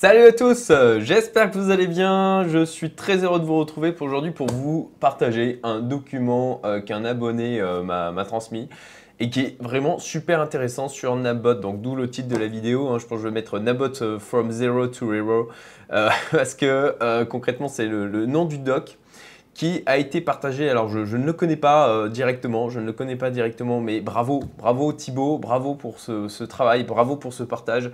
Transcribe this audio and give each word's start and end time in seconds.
Salut 0.00 0.22
à 0.22 0.32
tous, 0.32 0.72
j'espère 1.00 1.50
que 1.50 1.58
vous 1.58 1.70
allez 1.70 1.86
bien. 1.86 2.48
Je 2.48 2.64
suis 2.64 2.90
très 2.90 3.22
heureux 3.22 3.38
de 3.38 3.44
vous 3.44 3.58
retrouver 3.58 3.92
pour 3.92 4.06
aujourd'hui 4.06 4.30
pour 4.30 4.46
vous 4.46 4.90
partager 4.98 5.60
un 5.62 5.80
document 5.80 6.62
euh, 6.64 6.80
qu'un 6.80 7.04
abonné 7.04 7.60
euh, 7.60 7.82
m'a 7.82 8.24
transmis 8.24 8.70
et 9.18 9.28
qui 9.28 9.40
est 9.40 9.56
vraiment 9.60 9.98
super 9.98 10.40
intéressant 10.40 10.88
sur 10.88 11.14
Nabot. 11.16 11.52
Donc 11.52 11.82
d'où 11.82 11.96
le 11.96 12.08
titre 12.08 12.28
de 12.28 12.36
la 12.38 12.46
vidéo. 12.46 12.88
Hein. 12.88 12.98
Je 12.98 13.04
pense 13.04 13.18
que 13.18 13.24
je 13.24 13.28
vais 13.28 13.34
mettre 13.34 13.58
Nabot 13.58 13.92
euh, 14.00 14.18
from 14.18 14.50
zero 14.50 14.86
to 14.86 15.12
hero 15.12 15.50
parce 16.30 16.54
que 16.54 17.24
concrètement 17.24 17.68
c'est 17.68 17.86
le, 17.86 18.24
nom 18.24 18.46
du 18.46 18.56
doc 18.56 18.96
qui 19.54 19.82
a 19.86 19.98
été 19.98 20.20
partagé. 20.20 20.70
Alors, 20.70 20.88
je, 20.88 21.16
ne 21.16 21.24
le 21.24 21.32
connais 21.32 21.56
pas 21.56 22.08
directement, 22.08 22.70
je 22.70 22.80
ne 22.80 22.86
le 22.86 22.92
connais 22.92 23.16
pas 23.16 23.30
directement, 23.30 23.80
mais 23.80 24.00
bravo, 24.00 24.42
bravo 24.58 24.92
Thibaut, 24.92 25.38
bravo 25.38 25.74
pour 25.74 25.98
ce 25.98 26.44
travail, 26.44 26.84
bravo 26.84 27.16
pour 27.16 27.32
ce 27.32 27.42
partage. 27.42 27.90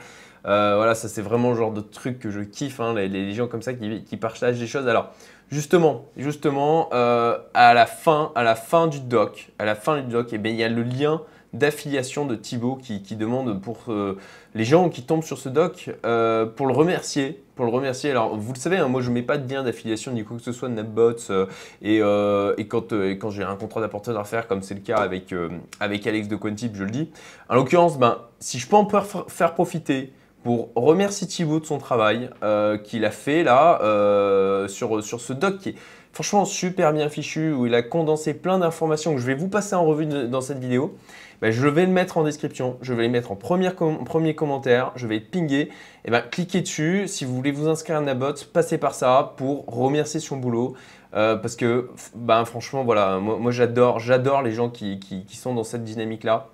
Euh, 0.47 0.77
voilà, 0.77 0.95
ça 0.95 1.09
c'est 1.09 1.23
vraiment 1.23 1.51
le 1.51 1.57
genre 1.57 1.73
de 1.73 1.81
truc 1.81 2.21
que 2.21 2.31
je 2.31 2.41
kiffe, 2.41 2.79
hein, 2.79 2.95
les, 2.95 3.33
gens 3.33 3.49
comme 3.49 3.63
ça 3.63 3.75
qui, 3.75 4.17
partagent 4.17 4.59
des 4.59 4.69
choses. 4.69 4.87
Alors, 4.87 5.11
justement, 5.51 6.07
justement, 6.17 6.89
euh, 6.93 7.37
à 7.53 7.75
la 7.75 7.87
fin, 7.87 8.31
à 8.37 8.45
la 8.45 8.55
fin 8.55 8.87
du 8.87 9.01
doc, 9.01 9.51
à 9.59 9.65
la 9.65 9.75
fin 9.75 10.01
du 10.01 10.13
doc, 10.13 10.29
eh 10.33 10.41
il 10.45 10.55
y 10.55 10.63
a 10.63 10.69
le 10.69 10.83
lien 10.83 11.23
d'affiliation 11.53 12.27
de 12.27 12.35
Thibaut 12.35 12.77
qui, 12.77 13.17
demande 13.17 13.61
pour 13.61 13.79
euh, 13.89 14.19
les 14.55 14.65
gens 14.65 14.89
qui 14.89 15.03
tombent 15.03 15.23
sur 15.23 15.39
ce 15.39 15.49
doc 15.49 15.91
pour 16.57 16.67
le 16.67 16.73
remercier. 16.73 17.43
Pour 17.55 17.65
le 17.65 17.71
remercier. 17.71 18.11
Alors, 18.11 18.37
vous 18.37 18.53
le 18.53 18.59
savez, 18.59 18.77
hein, 18.77 18.89
moi 18.89 19.01
je 19.01 19.09
ne 19.09 19.15
mets 19.15 19.23
pas 19.23 19.39
de 19.39 19.51
lien 19.51 19.63
d'affiliation 19.63 20.13
ni 20.13 20.25
quoi 20.25 20.37
que 20.37 20.43
ce 20.43 20.53
soit 20.53 20.69
de 20.69 20.75
NetBots. 20.75 21.47
et, 21.83 21.97
et, 21.97 22.67
quand, 22.69 22.93
quand 22.93 23.31
j'ai 23.31 23.43
un 23.45 23.57
contrat 23.57 23.81
d'apporteur 23.81 24.15
d'affaires, 24.15 24.47
comme 24.47 24.63
c'est 24.63 24.75
le 24.75 24.81
cas 24.81 24.99
avec, 24.99 25.35
avec 25.81 26.07
Alex 26.07 26.29
de 26.29 26.37
Quantip, 26.37 26.75
je 26.75 26.85
le 26.85 26.91
dis. 26.91 27.11
En 27.49 27.55
l'occurrence, 27.55 27.99
ben, 27.99 28.19
si 28.41 28.59
je 28.59 28.69
peux 28.69 28.77
en 28.77 28.87
faire 29.29 29.55
profiter 29.55 30.13
pour 30.47 30.71
remercier 30.77 31.27
Thibaut 31.27 31.59
de 31.59 31.67
son 31.67 31.79
travail 31.79 32.31
euh, 32.45 32.79
qu'il 32.79 33.05
a 33.05 33.11
fait 33.11 33.43
là 33.43 33.81
euh, 33.83 34.69
sur, 34.69 35.03
sur 35.03 35.21
ce 35.21 35.33
doc 35.33 35.59
qui 35.59 35.71
est 35.71 35.75
franchement 36.13 36.45
super 36.45 36.93
bien 36.93 37.09
fichu, 37.09 37.53
où 37.53 37.67
il 37.67 37.75
a 37.75 37.83
condensé 37.83 38.33
plein 38.33 38.61
d'informations 38.61 39.13
que 39.13 39.21
je 39.21 39.27
vais 39.27 39.35
vous 39.35 39.49
passer 39.49 39.75
en 39.75 39.85
revue 39.85 40.07
dans 40.07 40.41
cette 40.41 40.61
vidéo. 40.61 40.97
Ben, 41.41 41.51
je 41.51 41.69
vais 41.69 41.87
le 41.87 41.93
mettre 41.93 42.19
en 42.19 42.25
description, 42.25 42.79
je 42.81 42.95
vais 42.95 43.03
les 43.03 43.09
mettre 43.09 43.33
en 43.33 43.37
premier 43.37 44.35
commentaire, 44.35 44.93
je 44.97 45.07
vais 45.07 45.21
pinguer, 45.21 45.61
et 45.61 45.71
eh 46.07 46.11
ben, 46.11 46.23
cliquez 46.23 46.61
dessus. 46.61 47.09
Si 47.09 47.25
vous 47.25 47.35
voulez 47.35 47.53
vous 47.53 47.69
inscrire 47.69 47.99
à 47.99 48.01
Nabot, 48.01 48.35
passez 48.53 48.79
par 48.79 48.95
ça 48.95 49.35
pour 49.37 49.67
remercier 49.67 50.21
son 50.21 50.37
boulot. 50.37 50.75
Euh, 51.15 51.37
parce 51.37 51.57
que 51.57 51.91
ben, 52.15 52.45
franchement, 52.45 52.85
voilà, 52.85 53.19
moi, 53.19 53.51
j'adore, 53.51 54.01
j'adore 54.01 54.43
les 54.43 54.53
gens 54.53 54.69
qui, 54.69 54.99
qui 54.99 55.37
sont 55.37 55.55
dans 55.55 55.65
cette 55.65 55.85
dynamique-là 55.85 56.49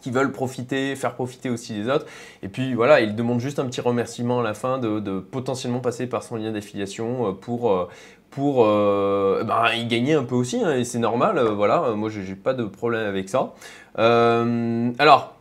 qui 0.00 0.10
veulent 0.10 0.32
profiter, 0.32 0.96
faire 0.96 1.14
profiter 1.14 1.50
aussi 1.50 1.74
les 1.74 1.88
autres. 1.88 2.06
Et 2.42 2.48
puis 2.48 2.74
voilà, 2.74 3.00
il 3.00 3.14
demande 3.14 3.40
juste 3.40 3.58
un 3.58 3.66
petit 3.66 3.80
remerciement 3.80 4.40
à 4.40 4.42
la 4.42 4.54
fin 4.54 4.78
de, 4.78 5.20
potentiellement 5.20 5.80
passer 5.80 6.06
par 6.06 6.22
son 6.22 6.36
lien 6.36 6.52
d'affiliation 6.52 7.28
euh, 7.28 7.32
pour, 7.32 7.70
euh, 7.72 7.88
pour 8.30 8.64
euh, 8.64 9.44
ben, 9.44 9.72
y 9.74 9.86
gagner 9.86 10.14
un 10.14 10.24
peu 10.24 10.34
aussi, 10.34 10.62
hein, 10.62 10.76
et 10.76 10.84
c'est 10.84 10.98
normal, 10.98 11.40
voilà, 11.40 11.92
moi 11.96 12.10
j'ai 12.10 12.34
pas 12.34 12.54
de 12.54 12.64
problème 12.64 13.06
avec 13.06 13.28
ça. 13.28 13.54
alors, 13.96 15.32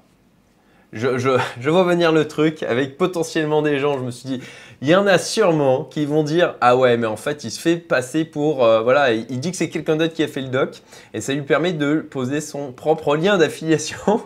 je, 0.93 1.17
je, 1.17 1.69
vois 1.69 1.83
venir 1.83 2.13
le 2.13 2.25
truc 2.25 2.63
avec 2.63 2.97
potentiellement 2.97 3.61
des 3.61 3.79
gens, 3.79 3.97
je 3.97 4.03
me 4.03 4.11
suis 4.11 4.29
dit, 4.29 4.41
il 4.81 4.87
y 4.87 4.95
en 4.95 5.07
a 5.07 5.17
sûrement 5.17 5.83
qui 5.83 6.05
vont 6.05 6.23
dire 6.23 6.55
Ah 6.61 6.77
ouais, 6.77 6.95
mais 6.95 7.07
en 7.07 7.17
fait, 7.17 7.43
il 7.43 7.51
se 7.51 7.59
fait 7.59 7.75
passer 7.75 8.23
pour. 8.23 8.57
voilà, 8.57 9.11
il 9.11 9.39
dit 9.39 9.51
que 9.51 9.57
c'est 9.57 9.69
quelqu'un 9.69 9.97
d'autre 9.97 10.13
qui 10.13 10.23
a 10.23 10.27
fait 10.27 10.41
le 10.41 10.47
doc 10.47 10.83
et 11.13 11.19
ça 11.19 11.33
lui 11.33 11.41
permet 11.41 11.73
de 11.73 11.95
poser 11.99 12.39
son 12.39 12.71
propre 12.71 13.17
lien 13.17 13.37
d'affiliation 13.37 14.21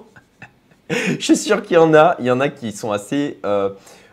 je 0.89 1.17
suis 1.19 1.37
sûr 1.37 1.61
qu'il 1.61 1.75
y 1.75 1.77
en 1.77 1.93
a, 1.93 2.15
il 2.19 2.25
y 2.25 2.31
en 2.31 2.39
a 2.39 2.49
qui 2.49 2.71
sont 2.71 2.91
assez 2.91 3.39
euh, 3.45 3.69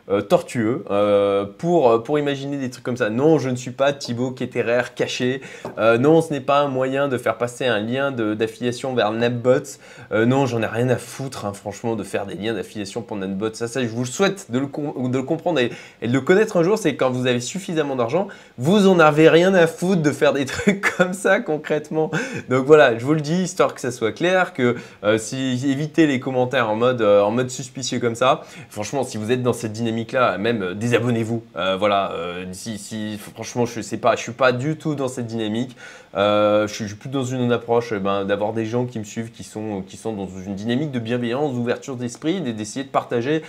euh, 0.09 0.21
tortueux 0.21 0.85
euh, 0.89 1.45
pour, 1.59 1.91
euh, 1.91 1.99
pour 1.99 2.17
imaginer 2.17 2.59
des 2.59 2.71
trucs 2.71 2.85
comme 2.85 2.97
ça. 2.97 3.11
Non, 3.11 3.41
je 3.41 3.51
ne 3.51 3.57
suis 3.57 3.73
pas 3.73 3.93
Thibaut 3.93 4.31
Ketterer 4.31 4.83
caché. 4.95 5.41
non, 5.77 6.23
ce 6.23 6.33
n'est 6.33 6.41
pas 6.41 6.61
un 6.61 6.69
moyen 6.69 7.09
de 7.09 7.19
faire 7.19 7.37
passer 7.37 7.67
un 7.67 7.81
lien 7.81 8.13
d'affiliation 8.13 8.95
vers 8.95 9.11
NetBots. 9.11 9.79
non, 10.13 10.47
j'en 10.47 10.63
ai 10.63 10.67
rien 10.67 10.89
à 10.91 10.97
foutre, 10.97 11.45
hein, 11.45 11.53
franchement, 11.53 11.97
de 11.97 12.05
faire 12.05 12.25
des 12.25 12.35
liens 12.35 12.55
d'affiliation 12.55 13.03
pour 13.03 13.17
NetBots. 13.17 13.55
Ça, 13.55 13.67
je 13.67 13.89
vous 13.89 14.07
souhaite 14.07 14.51
de 14.53 14.61
le, 14.61 14.67
de 14.67 15.17
le 15.17 15.25
comprendre 15.25 15.59
et, 15.59 15.71
de 16.07 16.13
le 16.13 16.21
connaître 16.21 16.57
un 16.57 16.63
jour. 16.63 16.79
C'est 16.79 16.95
quand 16.95 17.11
vous 17.11 17.27
avez 17.27 17.41
suffisamment 17.41 17.97
d'argent, 17.97 18.29
vous 18.59 18.87
en 18.87 19.01
avez 19.01 19.29
rien 19.29 19.55
à 19.55 19.67
foutre 19.67 20.03
de 20.03 20.13
faire 20.13 20.33
des 20.33 20.45
trucs 20.45 20.83
comme 20.97 21.15
ça 21.15 21.41
concrètement. 21.41 22.13
Donc 22.49 22.65
voilà, 22.67 22.97
je 22.97 23.05
vous 23.05 23.15
le 23.15 23.21
dis, 23.21 23.43
histoire 23.43 23.75
que 23.75 23.81
ça 23.81 23.91
soit 23.91 24.13
clair, 24.13 24.53
que 24.53 24.77
si 25.19 25.69
évitez 25.69 26.07
les 26.07 26.21
commentaires 26.21 26.71
en 26.71 26.77
mode, 26.77 27.03
en 27.03 27.33
mode 27.33 27.51
suspicieux 27.51 27.99
comme 27.99 28.15
ça. 28.15 28.43
Franchement, 28.71 29.03
si 29.03 29.19
vous 29.19 29.33
êtes 29.33 29.43
dans 29.43 29.53
cette 29.53 29.73
dynamique 29.73 29.96
là 30.13 30.39
même 30.39 30.63
euh, 30.63 30.75
désabonnez-vous. 30.75 31.43
Euh, 31.57 31.77
voilà, 31.77 32.13
euh, 32.13 32.45
si, 32.53 33.19
franchement, 33.35 33.67
je 33.67 33.81
sais 33.81 33.97
pas, 33.97 34.17
je 34.17 34.23
suis 34.23 34.33
pas 34.33 34.53
du 34.53 34.77
tout 34.77 34.95
dans 34.95 35.09
cette 35.09 35.27
dynamique. 35.27 35.77
je, 36.15 36.67
suis, 36.69 36.95
plus 36.95 37.09
dans 37.09 37.25
une 37.25 37.53
approche 37.53 37.93
ben, 37.95 38.25
d'avoir 38.25 38.53
des 38.53 38.67
gens 38.67 38.87
qui 38.87 38.99
me 38.99 39.05
suivent, 39.05 39.31
qui 39.31 39.45
sont, 39.45 39.83
qui 39.87 39.97
sont 39.97 40.13
dans 40.13 40.29
une 40.29 40.55
dynamique 40.55 40.91
de 40.91 40.99
bienveillance, 40.99 41.53
d'ouverture 41.55 41.97
d'esprit, 41.97 42.41
d'essayer 42.41 42.85
de 42.85 42.91
partager. 42.91 43.43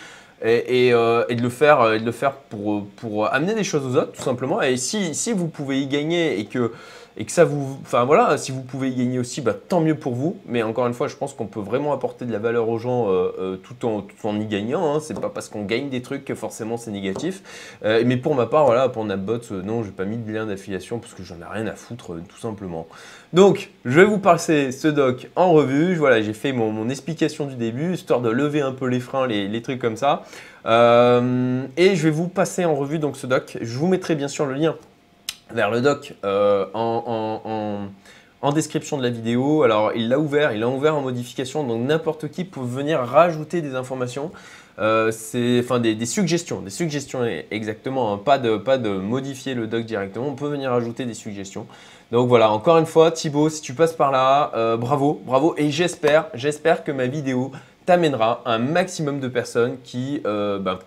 Et, 0.44 0.92
de 0.92 1.42
le 1.42 1.50
faire, 1.50 1.94
et 1.94 2.00
de 2.00 2.06
le 2.06 2.12
faire 2.12 2.34
pour, 2.34 2.86
pour 2.98 3.34
amener 3.34 3.56
des 3.56 3.64
choses 3.64 3.84
aux 3.88 4.00
autres, 4.00 4.12
tout 4.12 4.22
simplement. 4.22 4.62
Et 4.62 4.78
si, 4.78 5.16
si 5.16 5.34
vous 5.34 5.48
pouvez 5.48 5.82
y 5.82 5.88
gagner 5.88 6.40
et 6.40 6.46
que 6.46 6.74
et 7.18 7.26
que 7.26 7.32
ça 7.32 7.46
vous. 7.46 7.80
Enfin 7.82 8.06
voilà, 8.06 8.38
si 8.38 8.52
vous 8.52 8.62
pouvez 8.62 8.90
y 8.90 8.96
gagner 8.96 9.18
aussi, 9.18 9.42
bah, 9.42 9.54
tant 9.54 9.82
mieux 9.82 9.96
pour 9.96 10.14
vous. 10.14 10.38
Mais 10.46 10.62
encore 10.62 10.86
une 10.86 10.94
fois, 10.94 11.08
je 11.08 11.16
pense 11.16 11.34
qu'on 11.34 11.48
peut 11.48 11.60
vraiment 11.60 11.92
apporter 11.92 12.26
de 12.26 12.32
la 12.32 12.38
valeur 12.38 12.70
aux 12.70 12.78
gens 12.78 13.10
euh, 13.10 13.32
euh, 13.40 13.58
tout, 13.58 13.86
en, 13.88 14.02
tout 14.02 14.28
en 14.28 14.40
y 14.40 14.46
gagnant. 14.46 14.96
Hein. 14.96 15.00
C'est 15.02 15.20
pas 15.20 15.30
parce 15.30 15.50
qu'on 15.50 15.64
gagne 15.64 15.90
des 15.90 16.04
trucs 16.04 16.24
que 16.24 16.36
forcément 16.36 16.78
c'est 16.78 16.92
négatif. 16.92 17.42
Euh, 17.84 18.04
mais 18.06 18.18
pour 18.18 18.36
ma 18.36 18.46
part, 18.46 18.66
voilà, 18.66 18.88
pour 18.88 19.04
Nabot, 19.04 19.40
non, 19.64 19.84
j'ai 19.84 19.92
pas 19.92 20.06
mis 20.06 20.18
de 20.18 20.32
lien 20.32 20.46
d'affiliation 20.46 21.00
parce 21.00 21.16
que 21.16 21.24
j'en 21.24 21.38
ai 21.38 21.52
rien 21.52 21.66
à 21.66 21.74
foutre, 21.74 22.14
tout 22.30 22.40
simplement. 22.40 22.88
Donc, 23.34 23.72
je 23.84 24.00
vais 24.00 24.06
vous 24.06 24.20
passer 24.20 24.72
ce 24.72 24.88
doc 24.88 25.30
en 25.36 25.52
revue. 25.52 25.96
Voilà, 25.96 26.22
j'ai 26.22 26.34
fait 26.34 26.54
mon, 26.54 26.88
explication 26.88 27.48
du 27.48 27.56
début, 27.56 27.94
histoire 27.96 28.22
de 28.22 28.30
lever 28.30 28.62
un 28.62 28.72
peu 28.72 28.86
les 28.86 29.00
freins, 29.00 29.28
les, 29.28 29.48
les 29.48 29.62
trucs 29.62 29.80
comme 29.80 29.98
ça. 29.98 30.24
et 30.66 30.70
je 30.70 32.04
vais 32.04 32.12
vous 32.12 32.28
passer 32.28 32.64
en 32.64 32.76
revue 32.76 33.00
donc 33.00 33.18
ce 33.18 33.26
doc. 33.26 33.58
Je 33.60 33.78
vous 33.78 33.88
mettrai 33.88 34.14
bien 34.14 34.28
sûr 34.28 34.46
le 34.46 34.54
lien 34.54 34.76
vers 35.52 35.72
le 35.72 35.82
doc 35.82 36.14
euh, 36.24 36.66
en, 36.74 38.52
description 38.54 38.98
de 38.98 39.04
la 39.04 39.10
vidéo. 39.10 39.64
Alors 39.64 39.92
il 39.96 40.10
l'a 40.10 40.20
ouvert, 40.20 40.52
il 40.54 40.60
l'a 40.60 40.70
ouvert 40.70 40.96
en 40.96 41.02
modification, 41.02 41.64
donc 41.64 41.82
n'importe 41.86 42.30
qui 42.30 42.46
peut 42.46 42.62
venir 42.62 43.00
rajouter 43.00 43.62
des 43.62 43.76
informations. 43.76 44.32
Euh, 44.80 45.12
enfin 45.60 45.80
des, 45.80 46.06
suggestions, 46.06 46.62
des 46.62 46.70
suggestions 46.70 47.26
exactement, 47.50 48.14
hein. 48.14 48.22
pas, 48.24 48.38
de, 48.38 48.58
pas 48.58 48.78
de 48.78 48.90
modifier 48.90 49.56
le 49.56 49.66
doc 49.66 49.86
directement, 49.86 50.28
on 50.28 50.36
peut 50.36 50.50
venir 50.50 50.72
ajouter 50.72 51.06
des 51.06 51.16
suggestions. 51.16 51.66
Donc 52.12 52.30
voilà, 52.30 52.52
encore 52.52 52.78
une 52.78 52.86
fois, 52.86 53.10
Thibaut, 53.10 53.50
si 53.50 53.62
tu 53.64 53.74
passes 53.74 53.94
par 53.94 54.12
là, 54.12 54.52
euh, 54.56 54.78
bravo, 54.78 55.20
bravo, 55.26 55.56
et 55.58 55.72
j'espère, 55.72 56.28
j'espère 56.36 56.84
que 56.84 56.92
ma 56.92 57.08
vidéo 57.08 57.52
t'amènera 57.88 58.44
un 58.46 58.60
maximum 58.60 59.20
de 59.20 59.28
personnes 59.28 59.78
qui, 59.84 60.22
ben, 60.24 60.78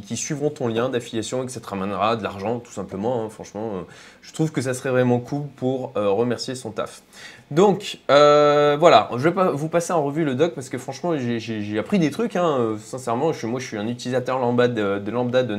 qui, 0.00 0.16
suivront 0.16 0.50
ton 0.50 0.68
lien 0.68 0.88
d'affiliation 0.88 1.42
et 1.42 1.46
que 1.46 1.52
ça 1.52 1.60
te 1.60 1.66
ramènera 1.66 2.16
de 2.16 2.22
l'argent, 2.22 2.58
tout 2.58 2.72
simplement. 2.72 3.24
Hein. 3.24 3.28
franchement, 3.30 3.72
euh, 3.74 3.82
je 4.22 4.32
trouve 4.32 4.52
que 4.52 4.60
ça 4.60 4.74
serait 4.74 4.90
vraiment 4.90 5.18
cool 5.18 5.46
pour 5.56 5.92
euh, 5.96 6.08
remercier 6.10 6.54
son 6.54 6.70
taf. 6.70 7.02
Donc, 7.50 7.98
euh, 8.10 8.76
voilà, 8.78 9.10
je 9.12 9.18
vais 9.18 9.34
pas 9.34 9.50
vous 9.50 9.68
passer 9.68 9.92
en 9.92 10.02
revue 10.02 10.24
le 10.24 10.34
doc 10.34 10.54
parce 10.54 10.68
que 10.68 10.78
franchement, 10.78 11.16
j'ai 11.16 11.78
appris 11.78 11.98
des 11.98 12.10
trucs. 12.10 12.36
Hein. 12.36 12.76
sincèrement, 12.82 13.32
je, 13.32 13.46
moi, 13.46 13.60
je 13.60 13.66
suis 13.66 13.76
un 13.76 13.88
utilisateur 13.88 14.38
lambda 14.38 14.68
de, 14.68 14.98
de 14.98 15.10
lambda 15.10 15.42
de. 15.42 15.54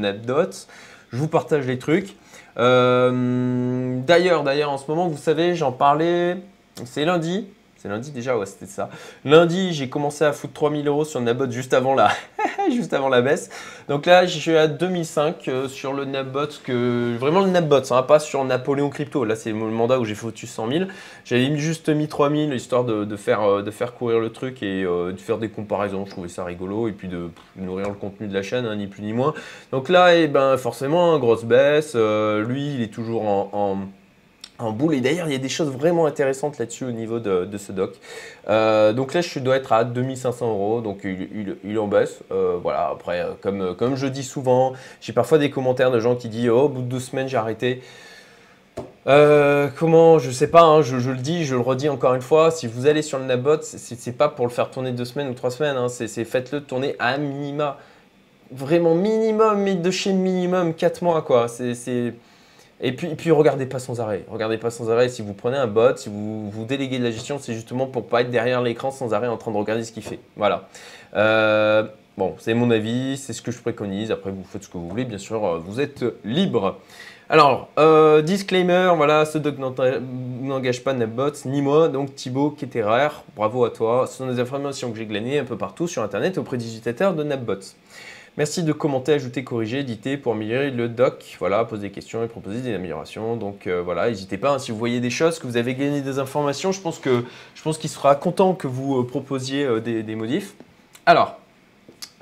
Je 1.11 1.17
vous 1.17 1.27
partage 1.27 1.65
les 1.67 1.79
trucs. 1.79 2.15
d'ailleurs, 2.57 4.43
d'ailleurs, 4.43 4.71
en 4.71 4.77
ce 4.77 4.87
moment, 4.87 5.07
vous 5.07 5.17
savez, 5.17 5.55
j'en 5.55 5.71
parlais. 5.71 6.37
C'est 6.83 7.05
lundi. 7.05 7.47
Lundi 7.87 8.11
déjà, 8.11 8.37
ouais, 8.37 8.45
c'était 8.45 8.65
ça. 8.65 8.89
Lundi, 9.23 9.73
j'ai 9.73 9.89
commencé 9.89 10.23
à 10.25 10.33
foutre 10.33 10.53
3000 10.53 10.87
euros 10.87 11.05
sur 11.05 11.21
Nabot 11.21 11.49
juste 11.49 11.73
avant 11.73 11.93
la, 11.93 12.09
juste 12.71 12.93
avant 12.93 13.09
la 13.09 13.21
baisse. 13.21 13.49
Donc 13.87 14.05
là, 14.05 14.25
je 14.25 14.37
suis 14.37 14.57
à 14.57 14.67
2005 14.67 15.47
euh, 15.47 15.67
sur 15.67 15.93
le 15.93 16.05
Nabot, 16.05 16.47
que 16.63 17.15
vraiment 17.17 17.41
le 17.41 17.49
Nabot, 17.49 17.81
hein, 17.91 18.01
pas 18.03 18.19
sur 18.19 18.43
Napoléon 18.43 18.89
Crypto. 18.89 19.23
Là, 19.23 19.35
c'est 19.35 19.51
le 19.51 19.55
mandat 19.55 19.99
où 19.99 20.05
j'ai 20.05 20.15
foutu 20.15 20.47
100 20.47 20.71
000. 20.71 20.85
J'avais 21.23 21.55
juste 21.57 21.89
mis 21.89 22.07
3000 22.07 22.53
histoire 22.53 22.83
de, 22.83 23.15
faire, 23.15 23.41
euh, 23.41 23.61
de 23.61 23.71
faire 23.71 23.93
courir 23.93 24.19
le 24.19 24.31
truc 24.31 24.63
et 24.63 24.83
euh, 24.83 25.11
de 25.11 25.19
faire 25.19 25.37
des 25.37 25.49
comparaisons. 25.49 26.05
Je 26.05 26.11
trouvais 26.11 26.29
ça 26.29 26.43
rigolo 26.43 26.87
et 26.87 26.91
puis 26.91 27.07
de 27.07 27.29
nourrir 27.55 27.89
le 27.89 27.95
contenu 27.95 28.27
de 28.27 28.33
la 28.33 28.41
chaîne, 28.41 28.65
hein, 28.65 28.75
ni 28.75 28.87
plus 28.87 29.03
ni 29.03 29.13
moins. 29.13 29.33
Donc 29.71 29.89
là, 29.89 30.15
et 30.15 30.23
eh 30.23 30.27
ben, 30.27 30.57
forcément, 30.57 31.17
grosse 31.19 31.45
baisse. 31.45 31.95
lui, 31.95 32.73
il 32.75 32.81
est 32.81 32.93
toujours 32.93 33.25
en 33.25 33.77
boule. 34.59 34.95
Et 34.95 35.01
d'ailleurs, 35.01 35.27
il 35.27 35.31
y 35.31 35.35
a 35.35 35.39
des 35.39 35.49
choses 35.49 35.69
vraiment 35.69 36.05
intéressantes 36.05 36.57
là-dessus 36.57 36.85
au 36.85 36.91
niveau 36.91 37.19
de, 37.19 37.57
ce 37.57 37.71
doc. 37.71 37.95
Euh, 38.47 38.93
donc 38.93 39.13
là, 39.13 39.21
je 39.21 39.39
dois 39.39 39.57
être 39.57 39.73
à 39.73 39.83
2500 39.83 40.49
euros, 40.49 40.81
donc 40.81 41.03
il, 41.03 41.79
en 41.79 41.87
baisse. 41.87 42.19
Euh, 42.31 42.57
voilà, 42.61 42.89
après, 42.91 43.25
euh, 43.45 43.73
comme, 43.73 43.95
je 43.95 44.07
dis 44.07 44.23
souvent, 44.23 44.73
j'ai 45.01 45.13
parfois 45.13 45.37
des 45.37 45.49
commentaires 45.49 45.91
de 45.91 45.99
gens 45.99 46.15
qui 46.15 46.29
disent 46.29 46.49
Oh, 46.49 46.63
au 46.63 46.69
bout 46.69 46.81
de 46.81 46.87
deux 46.87 46.99
semaines, 46.99 47.27
j'ai 47.27 47.37
arrêté. 47.37 47.81
comment 49.05 50.19
Je 50.19 50.31
sais 50.31 50.49
pas, 50.49 50.63
hein, 50.63 50.81
je, 50.81 50.95
le 51.09 51.17
dis, 51.17 51.45
je 51.45 51.55
le 51.55 51.61
redis 51.61 51.89
encore 51.89 52.13
une 52.13 52.21
fois. 52.21 52.51
Si 52.51 52.67
vous 52.67 52.87
allez 52.87 53.01
sur 53.01 53.19
le 53.19 53.25
Nabot, 53.25 53.61
c'est 53.61 54.17
pas 54.17 54.29
pour 54.29 54.45
le 54.45 54.51
faire 54.51 54.69
tourner 54.71 54.91
deux 54.91 55.05
semaines 55.05 55.29
ou 55.29 55.33
trois 55.33 55.51
semaines, 55.51 55.77
hein, 55.77 55.89
c'est 55.89 56.25
faites-le 56.25 56.61
tourner 56.61 56.95
à 56.99 57.17
minima 57.17 57.77
vraiment 58.51 58.93
minimum, 58.93 59.59
mais 59.61 59.75
de 59.75 59.91
chez 59.91 60.13
minimum 60.13 60.73
4 60.73 61.01
mois 61.03 61.21
quoi. 61.21 61.47
C'est 61.47 62.13
et 62.81 62.91
puis, 62.91 63.07
puis 63.15 63.31
regardez 63.31 63.65
pas 63.65 63.79
sans 63.79 64.01
arrêt. 64.01 64.25
Regardez 64.29 64.57
pas 64.57 64.69
sans 64.69 64.89
arrêt. 64.89 65.07
Si 65.09 65.21
vous 65.21 65.33
prenez 65.33 65.57
un 65.57 65.67
bot, 65.67 65.95
si 65.95 66.09
vous, 66.09 66.49
vous 66.49 66.65
déléguez 66.65 66.99
de 66.99 67.03
la 67.03 67.11
gestion, 67.11 67.39
c'est 67.39 67.53
justement 67.53 67.87
pour 67.87 68.07
pas 68.07 68.21
être 68.21 68.31
derrière 68.31 68.61
l'écran 68.61 68.91
sans 68.91 69.13
arrêt 69.13 69.27
en 69.27 69.37
train 69.37 69.51
de 69.51 69.57
regarder 69.57 69.83
ce 69.83 69.91
qu'il 69.91 70.03
fait. 70.03 70.19
Voilà. 70.35 70.67
Euh, 71.15 71.83
bon, 72.17 72.35
c'est 72.37 72.53
mon 72.53 72.71
avis, 72.71 73.17
c'est 73.17 73.33
ce 73.33 73.41
que 73.41 73.51
je 73.51 73.61
préconise. 73.61 74.11
Après, 74.11 74.31
vous 74.31 74.43
faites 74.43 74.63
ce 74.63 74.69
que 74.69 74.77
vous 74.77 74.89
voulez, 74.89 75.05
bien 75.05 75.17
sûr, 75.17 75.45
euh, 75.45 75.59
vous 75.59 75.79
êtes 75.79 76.03
libre. 76.25 76.77
Alors, 77.27 77.69
euh, 77.79 78.21
disclaimer, 78.21 78.91
voilà, 78.95 79.25
ce 79.25 79.39
doc 79.39 79.55
n'engage 79.57 80.83
pas 80.83 80.93
NetBots 80.93 81.45
ni 81.45 81.63
moi, 81.63 81.87
donc 81.87 82.13
Thibaut 82.13 82.51
Ketterer, 82.51 83.07
bravo 83.35 83.65
à 83.65 83.71
toi. 83.71 84.05
Ce 84.05 84.17
sont 84.17 84.27
des 84.27 84.39
informations 84.39 84.91
que 84.91 84.97
j'ai 84.97 85.07
glanées 85.07 85.39
un 85.39 85.43
peu 85.43 85.57
partout 85.57 85.87
sur 85.87 86.03
Internet 86.03 86.37
auprès 86.37 86.57
des 86.57 86.65
utilisateurs 86.65 87.15
de 87.15 87.23
NetBots. 87.23 87.73
Merci 88.37 88.63
de 88.63 88.73
commenter, 88.73 89.13
ajouter, 89.13 89.45
corriger, 89.45 89.79
éditer 89.79 90.17
pour 90.17 90.33
améliorer 90.33 90.69
le 90.69 90.89
doc. 90.89 91.37
Voilà, 91.39 91.63
poser 91.63 91.83
des 91.83 91.91
questions 91.91 92.21
et 92.21 92.27
proposer 92.27 92.59
des 92.59 92.75
améliorations. 92.75 93.37
Donc 93.37 93.65
euh, 93.65 93.81
voilà, 93.81 94.09
n'hésitez 94.09 94.37
pas. 94.37 94.51
Hein, 94.51 94.59
si 94.59 94.71
vous 94.71 94.77
voyez 94.77 94.99
des 94.99 95.09
choses, 95.09 95.39
que 95.39 95.47
vous 95.47 95.55
avez 95.55 95.73
gagné 95.73 96.01
des 96.01 96.19
informations, 96.19 96.73
je 96.73 96.81
pense 96.81 96.99
qu'il 96.99 97.89
sera 97.89 98.15
content 98.15 98.53
que 98.53 98.67
vous 98.67 98.99
euh, 98.99 99.07
proposiez 99.07 99.63
euh, 99.63 99.79
des, 99.79 100.15
modifs. 100.15 100.53
Alors, 101.05 101.39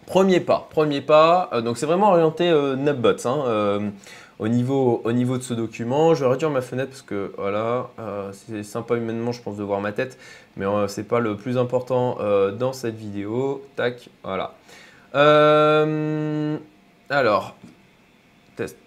premier 0.05 0.39
pas, 0.39 0.67
premier 0.69 1.01
pas. 1.01 1.49
donc 1.65 1.79
c'est 1.79 1.87
vraiment 1.87 2.11
orienté 2.11 2.47
NetBots. 2.77 3.25
Hein, 3.25 3.91
au 4.37 4.47
niveau, 4.47 5.01
au 5.05 5.11
niveau 5.13 5.39
de 5.39 5.43
ce 5.43 5.55
document, 5.55 6.13
je 6.13 6.25
vais 6.25 6.29
réduire 6.29 6.51
ma 6.51 6.61
fenêtre 6.61 6.89
parce 6.89 7.01
que 7.01 7.33
voilà, 7.37 7.89
c'est 8.33 8.63
sympa 8.63 8.97
humainement, 8.97 9.31
je 9.31 9.41
pense, 9.41 9.57
de 9.57 9.63
voir 9.63 9.79
ma 9.79 9.93
tête, 9.93 10.19
mais 10.57 10.65
ce 10.87 10.99
n'est 10.99 11.07
pas 11.07 11.19
le 11.19 11.37
plus 11.37 11.57
important 11.57 12.17
dans 12.51 12.73
cette 12.73 12.97
vidéo. 12.97 13.63
Tac, 13.75 14.09
voilà. 14.23 14.53
Euh, 15.15 16.57
alors, 17.09 17.55
test. 18.55 18.82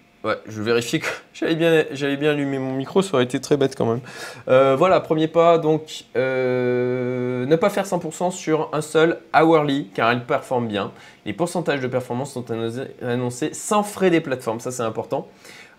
Je 0.49 0.63
vérifie 0.63 1.01
que 1.01 1.07
j'avais 1.35 1.55
bien, 1.55 1.85
j'avais 1.93 2.17
bien 2.17 2.31
allumé 2.31 2.59
mon 2.59 2.73
micro, 2.73 3.03
ça 3.03 3.15
aurait 3.15 3.25
été 3.25 3.41
très 3.41 3.57
bête 3.57 3.77
quand 3.77 3.87
même. 3.87 4.01
Euh, 4.49 4.77
voilà, 4.77 5.01
premier 5.01 5.29
pas, 5.29 5.59
donc 5.59 6.05
euh, 6.17 7.47
ne 7.47 7.57
pas 7.57 7.71
faire 7.71 7.87
100% 7.87 8.31
sur 8.31 8.71
un 8.73 8.81
seul 8.81 9.19
hourly 9.35 9.89
car 9.95 10.13
il 10.13 10.21
performe 10.21 10.69
bien. 10.69 10.93
Les 11.25 11.33
pourcentages 11.33 11.81
de 11.81 11.89
performance 11.89 12.33
sont 12.33 12.45
annoncés 13.03 13.51
sans 13.53 13.83
frais 13.83 14.11
des 14.11 14.21
plateformes, 14.21 14.61
ça 14.61 14.71
c'est 14.71 14.83
important. 14.83 15.29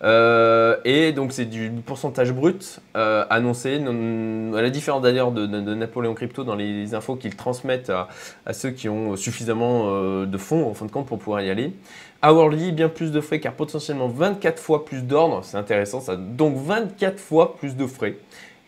Euh, 0.04 0.76
et 0.84 1.10
donc 1.10 1.32
c'est 1.32 1.46
du 1.46 1.72
pourcentage 1.84 2.32
brut 2.32 2.80
annoncé, 2.94 3.82
à 3.82 4.62
la 4.62 4.70
différence 4.70 5.02
d'ailleurs 5.02 5.32
de, 5.32 5.46
Napoléon 5.46 6.14
Crypto 6.14 6.44
dans 6.44 6.54
les 6.54 6.94
infos 6.94 7.16
qu'ils 7.16 7.34
transmettent 7.34 7.90
à, 7.90 8.52
ceux 8.52 8.70
qui 8.70 8.88
ont 8.88 9.16
suffisamment 9.16 10.24
de 10.24 10.38
fonds 10.38 10.68
en 10.68 10.74
fin 10.74 10.86
de 10.86 10.92
compte 10.92 11.06
pour 11.06 11.18
pouvoir 11.18 11.40
y 11.40 11.50
aller. 11.50 11.72
Hourly, 12.20 12.72
bien 12.72 12.88
plus 12.88 13.12
de 13.12 13.20
frais 13.20 13.38
car 13.38 13.54
potentiellement 13.54 14.08
24 14.08 14.60
fois 14.60 14.84
plus 14.84 15.02
d'ordre, 15.02 15.44
c'est 15.44 15.56
intéressant 15.56 16.00
ça, 16.00 16.16
donc 16.16 16.56
24 16.56 17.20
fois 17.20 17.54
plus 17.54 17.76
de 17.76 17.86
frais. 17.86 18.16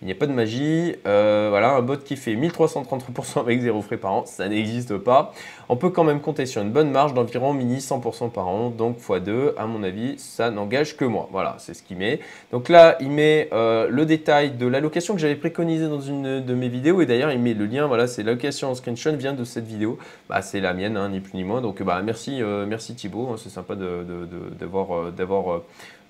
Il 0.02 0.06
n'y 0.06 0.12
a 0.12 0.14
pas 0.14 0.26
de 0.26 0.32
magie. 0.32 0.94
Euh, 1.06 1.48
voilà, 1.50 1.74
un 1.74 1.82
bot 1.82 1.98
qui 1.98 2.16
fait 2.16 2.34
1333% 2.34 3.40
avec 3.40 3.60
zéro 3.60 3.82
frais 3.82 3.98
par 3.98 4.12
an, 4.12 4.24
ça 4.24 4.48
n'existe 4.48 4.96
pas. 4.96 5.34
On 5.68 5.76
peut 5.76 5.90
quand 5.90 6.04
même 6.04 6.20
compter 6.20 6.46
sur 6.46 6.62
une 6.62 6.70
bonne 6.70 6.90
marge 6.90 7.12
d'environ 7.12 7.52
mini 7.52 7.78
100% 7.78 8.30
par 8.30 8.48
an, 8.48 8.70
donc 8.70 8.98
x2, 8.98 9.52
à 9.58 9.66
mon 9.66 9.82
avis, 9.82 10.18
ça 10.18 10.50
n'engage 10.50 10.96
que 10.96 11.04
moi. 11.04 11.28
Voilà, 11.30 11.56
c'est 11.58 11.74
ce 11.74 11.82
qu'il 11.82 11.98
met. 11.98 12.20
Donc 12.50 12.68
là, 12.70 12.96
il 13.00 13.10
met 13.10 13.48
euh, 13.52 13.88
le 13.90 14.06
détail 14.06 14.52
de 14.52 14.66
l'allocation 14.66 15.14
que 15.14 15.20
j'avais 15.20 15.36
préconisé 15.36 15.86
dans 15.86 16.00
une 16.00 16.44
de 16.44 16.54
mes 16.54 16.68
vidéos, 16.68 17.02
et 17.02 17.06
d'ailleurs, 17.06 17.30
il 17.30 17.38
met 17.38 17.54
le 17.54 17.66
lien, 17.66 17.86
voilà, 17.86 18.06
c'est 18.06 18.22
l'allocation 18.22 18.70
en 18.70 18.74
screenshot 18.74 19.12
vient 19.16 19.34
de 19.34 19.44
cette 19.44 19.66
vidéo. 19.66 19.98
Bah, 20.30 20.40
c'est 20.40 20.60
la 20.60 20.72
mienne, 20.72 20.96
hein, 20.96 21.10
ni 21.10 21.20
plus 21.20 21.34
ni 21.34 21.44
moins. 21.44 21.60
Donc 21.60 21.82
bah, 21.82 22.00
merci, 22.02 22.42
euh, 22.42 22.64
merci 22.66 22.94
Thibaut, 22.94 23.28
hein, 23.30 23.36
c'est 23.38 23.50
sympa 23.50 23.74
d'avoir 23.74 25.60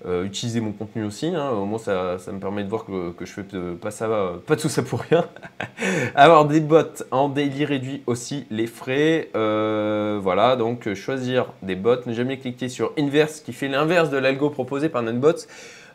euh, 0.05 0.23
utiliser 0.23 0.61
mon 0.61 0.71
contenu 0.71 1.03
aussi. 1.03 1.27
Hein. 1.27 1.51
Au 1.51 1.65
moins, 1.65 1.77
ça, 1.77 2.17
me 2.31 2.39
permet 2.39 2.63
de 2.63 2.69
voir 2.69 2.85
que, 2.85 3.13
je 3.19 3.31
fais 3.31 3.43
pas, 3.81 3.91
ça, 3.91 4.07
pas 4.45 4.55
tout 4.55 4.69
ça 4.69 4.83
pour 4.83 5.01
rien. 5.01 5.27
Avoir 6.15 6.45
des 6.45 6.61
bots 6.61 7.03
en 7.11 7.27
daily 7.27 7.65
réduit 7.65 8.03
aussi 8.07 8.45
les 8.49 8.67
frais. 8.67 9.29
Euh, 9.35 10.19
voilà, 10.21 10.55
donc 10.55 10.93
choisir 10.93 11.47
des 11.61 11.75
bots. 11.75 12.05
Ne 12.05 12.13
jamais 12.13 12.37
cliquer 12.37 12.69
sur 12.69 12.93
Inverse 12.97 13.41
qui 13.41 13.53
fait 13.53 13.67
l'inverse 13.67 14.09
de 14.09 14.17
l'algo 14.17 14.49
proposé 14.49 14.87
par 14.87 15.03
NetBots. 15.03 15.47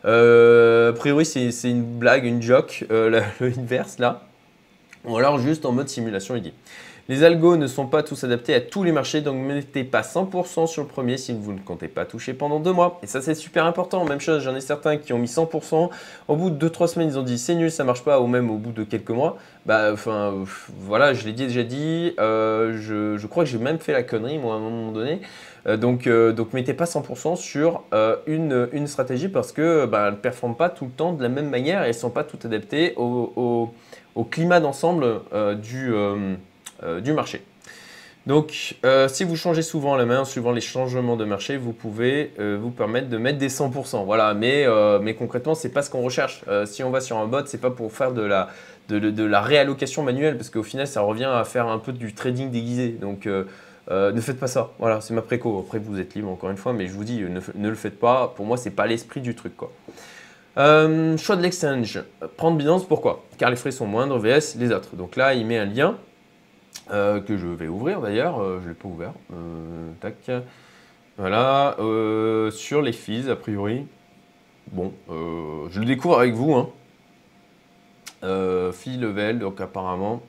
Euh, 0.05 0.91
a 0.91 0.93
priori, 0.93 1.25
c'est 1.25 1.69
une 1.69 1.83
blague, 1.83 2.25
une 2.25 2.41
joke, 2.41 2.85
le 2.89 3.21
Inverse 3.41 3.97
là. 3.99 4.23
Ou 5.05 5.17
alors 5.17 5.39
juste 5.39 5.65
en 5.65 5.71
mode 5.71 5.89
simulation, 5.89 6.35
il 6.35 6.43
dit. 6.43 6.53
Les 7.09 7.23
algos 7.23 7.55
ne 7.55 7.67
sont 7.67 7.87
pas 7.87 8.03
tous 8.03 8.25
adaptés 8.25 8.53
à 8.53 8.59
tous 8.59 8.83
les 8.83 8.91
marchés, 8.91 9.21
donc 9.21 9.37
ne 9.37 9.53
mettez 9.53 9.85
pas 9.85 10.01
100% 10.01 10.67
sur 10.67 10.81
le 10.81 10.89
premier 10.89 11.15
si 11.15 11.33
vous 11.33 11.53
ne 11.53 11.59
comptez 11.59 11.87
pas 11.87 12.03
toucher 12.03 12.33
pendant 12.33 12.59
deux 12.59 12.73
mois. 12.73 12.99
Et 13.01 13.07
ça, 13.07 13.21
c'est 13.21 13.33
super 13.33 13.65
important. 13.65 14.03
Même 14.03 14.19
chose, 14.19 14.43
j'en 14.43 14.53
ai 14.55 14.59
certains 14.59 14.97
qui 14.97 15.13
ont 15.13 15.17
mis 15.17 15.27
100%. 15.27 15.89
Au 16.27 16.35
bout 16.35 16.49
de 16.49 16.67
2-3 16.67 16.87
semaines, 16.87 17.07
ils 17.07 17.17
ont 17.17 17.23
dit 17.23 17.37
c'est 17.37 17.55
nul, 17.55 17.71
ça 17.71 17.85
marche 17.85 18.03
pas, 18.03 18.19
ou 18.19 18.27
même 18.27 18.51
au 18.51 18.57
bout 18.57 18.73
de 18.73 18.83
quelques 18.83 19.11
mois. 19.11 19.37
Bah, 19.65 19.91
enfin, 19.93 20.33
voilà, 20.81 21.13
je 21.13 21.25
l'ai 21.25 21.31
déjà 21.31 21.63
dit. 21.63 22.13
Euh, 22.19 22.77
je, 23.17 23.25
crois 23.27 23.45
que 23.45 23.49
j'ai 23.49 23.57
même 23.57 23.79
fait 23.79 23.93
la 23.93 24.03
connerie, 24.03 24.37
moi, 24.37 24.55
à 24.55 24.57
un 24.57 24.61
moment 24.61 24.91
donné. 24.91 25.21
Euh, 25.65 25.77
donc, 25.77 26.07
euh, 26.07 26.33
donc, 26.33 26.51
mettez 26.51 26.73
pas 26.73 26.85
100% 26.85 27.37
sur 27.37 27.83
une, 28.27 28.67
une, 28.73 28.87
stratégie 28.87 29.29
parce 29.29 29.53
que 29.53 29.85
bah, 29.85 30.11
ne 30.11 30.17
performent 30.17 30.57
pas 30.57 30.69
tout 30.69 30.83
le 30.83 30.91
temps 30.91 31.13
de 31.13 31.23
la 31.23 31.29
même 31.29 31.49
manière 31.49 31.83
et 31.83 31.85
elles 31.85 31.95
ne 31.95 31.99
sont 31.99 32.09
pas 32.09 32.25
toutes 32.25 32.43
adaptées 32.43 32.95
au, 32.97 33.71
climat 34.29 34.59
d'ensemble 34.59 35.21
du 35.61 35.93
euh, 35.93 36.35
du 37.01 37.13
marché. 37.13 37.41
Donc, 38.27 38.75
euh, 38.83 39.07
si 39.07 39.23
vous 39.23 39.37
changez 39.37 39.61
souvent 39.61 39.95
la 39.95 40.05
main, 40.05 40.25
suivant 40.25 40.51
les 40.51 40.59
changements 40.59 41.15
de 41.15 41.23
marché, 41.23 41.55
vous 41.55 41.71
pouvez 41.71 42.33
euh, 42.39 42.57
vous 42.61 42.71
permettre 42.71 43.07
de 43.07 43.17
mettre 43.17 43.37
des 43.37 43.47
100%. 43.47 44.03
Voilà, 44.03 44.33
mais, 44.33 44.65
mais 45.01 45.15
concrètement, 45.15 45.55
ce 45.55 45.65
n'est 45.65 45.73
pas 45.73 45.81
ce 45.81 45.89
qu'on 45.89 46.01
recherche. 46.01 46.43
si 46.65 46.83
on 46.83 46.91
va 46.91 46.99
sur 46.99 47.17
un 47.17 47.25
bot, 47.25 47.45
ce 47.45 47.55
n'est 47.55 47.61
pas 47.61 47.71
pour 47.71 47.93
faire 47.93 48.11
de 48.11 48.21
la, 48.21 48.49
de, 48.89 49.23
la 49.23 49.41
réallocation 49.41 50.03
manuelle, 50.03 50.35
parce 50.35 50.49
qu'au 50.49 50.63
final, 50.63 50.87
ça 50.87 51.01
revient 51.01 51.31
à 51.33 51.45
faire 51.45 51.67
un 51.67 51.79
peu 51.79 51.93
du 51.93 52.13
trading 52.13 52.51
déguisé. 52.51 52.89
Donc, 52.89 53.27
ne 53.27 54.21
faites 54.21 54.39
pas 54.39 54.47
ça. 54.47 54.71
Voilà, 54.77 54.99
c'est 54.99 55.13
ma 55.13 55.21
préco. 55.21 55.63
Après, 55.65 55.79
vous 55.79 55.97
êtes 55.97 56.13
libre 56.13 56.29
encore 56.29 56.49
une 56.49 56.57
fois, 56.57 56.73
mais 56.73 56.87
je 56.87 56.91
vous 56.91 57.05
dis, 57.05 57.21
ne, 57.21 57.69
le 57.69 57.75
faites 57.75 57.97
pas. 57.97 58.33
Pour 58.35 58.45
moi, 58.45 58.57
ce 58.57 58.65
n'est 58.65 58.75
pas 58.75 58.87
l'esprit 58.87 59.21
du 59.21 59.35
truc. 59.35 59.53
Choix 59.57 61.35
de 61.37 61.41
l'exchange. 61.41 62.03
Prendre 62.35 62.57
Binance, 62.57 62.85
pourquoi? 62.85 63.23
Car 63.37 63.51
les 63.51 63.55
frais 63.55 63.71
sont 63.71 63.87
moindres 63.87 64.19
vs 64.19 64.57
les 64.59 64.73
autres. 64.73 64.97
Donc 64.97 65.15
là, 65.15 65.33
il 65.33 65.45
met 65.45 65.59
un 65.59 65.65
lien 65.65 65.95
euh, 66.91 67.19
que 67.19 67.37
je 67.37 67.47
vais 67.47 67.67
ouvrir 67.67 68.01
d'ailleurs, 68.01 68.41
euh, 68.41 68.59
je 68.59 68.65
ne 68.65 68.69
l'ai 68.69 68.75
pas 68.75 68.87
ouvert. 68.87 69.13
Euh, 69.33 69.91
tac. 70.01 70.31
Voilà, 71.17 71.75
sur 72.51 72.81
les 72.83 72.91
fees, 72.91 73.27
a 73.29 73.35
priori. 73.35 73.87
Bon, 74.71 74.93
je 75.09 75.79
le 75.79 75.85
découvre 75.85 76.19
avec 76.19 76.35
vous. 76.35 76.53
Hein. 76.53 76.69
fee 78.71 78.97
level, 78.97 79.39
donc 79.39 79.59
apparemment, 79.59 80.21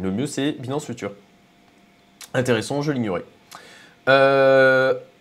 le 0.00 0.10
mieux 0.10 0.26
c'est 0.26 0.52
Binance 0.52 0.86
Future. 0.86 1.12
Intéressant, 2.32 2.80
je 2.80 2.92
l'ignorais. 2.92 3.24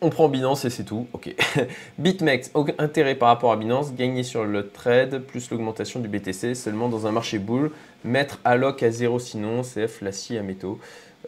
On 0.04 0.10
prend 0.10 0.30
Binance 0.30 0.66
et 0.66 0.72
c'est 0.72 0.86
tout. 0.86 1.08
Ok. 1.14 1.36
BitMEX, 2.00 2.50
aucun 2.56 2.74
intérêt 2.80 3.14
par 3.14 3.28
rapport 3.28 3.52
à 3.52 3.56
Binance, 3.58 3.94
gagner 3.94 4.24
sur 4.24 4.46
le 4.46 4.70
trade 4.70 5.20
plus 5.20 5.52
l'augmentation 5.52 6.00
du 6.00 6.08
BTC 6.08 6.56
seulement 6.56 6.90
dans 6.90 7.06
un 7.06 7.12
marché 7.12 7.38
bull. 7.38 7.72
Mettre 8.04 8.40
alloc 8.44 8.84
à 8.84 8.92
zéro 8.92 9.20
sinon, 9.20 9.62
CF 9.62 10.02
la 10.02 10.12
scie 10.12 10.38
à 10.38 10.42
métaux. 10.42 10.80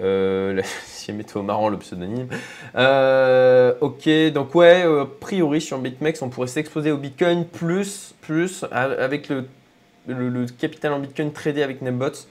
Euh, 0.01 0.53
la 0.53 0.63
scie 0.86 1.12
à 1.12 1.13
métaux, 1.13 1.44
marrant 1.44 1.70
le 1.70 1.77
pseudonyme. 1.77 2.27
Euh, 2.75 3.74
ok, 3.82 4.10
donc 4.34 4.56
ouais, 4.56 4.84
a 4.84 5.06
priori 5.06 5.62
sur 5.62 5.77
BitMEX, 5.77 6.22
on 6.22 6.30
pourrait 6.30 6.48
s'exposer 6.48 6.92
au 6.92 6.98
Bitcoin 6.98 7.46
plus, 7.46 8.15
plus 8.22 8.65
avec 8.72 9.30
le, 9.30 10.46
capital 10.58 10.94
en 10.94 11.00
Bitcoin 11.00 11.32
tradé 11.32 11.62
avec 11.62 11.82
Netbots. 11.82 12.27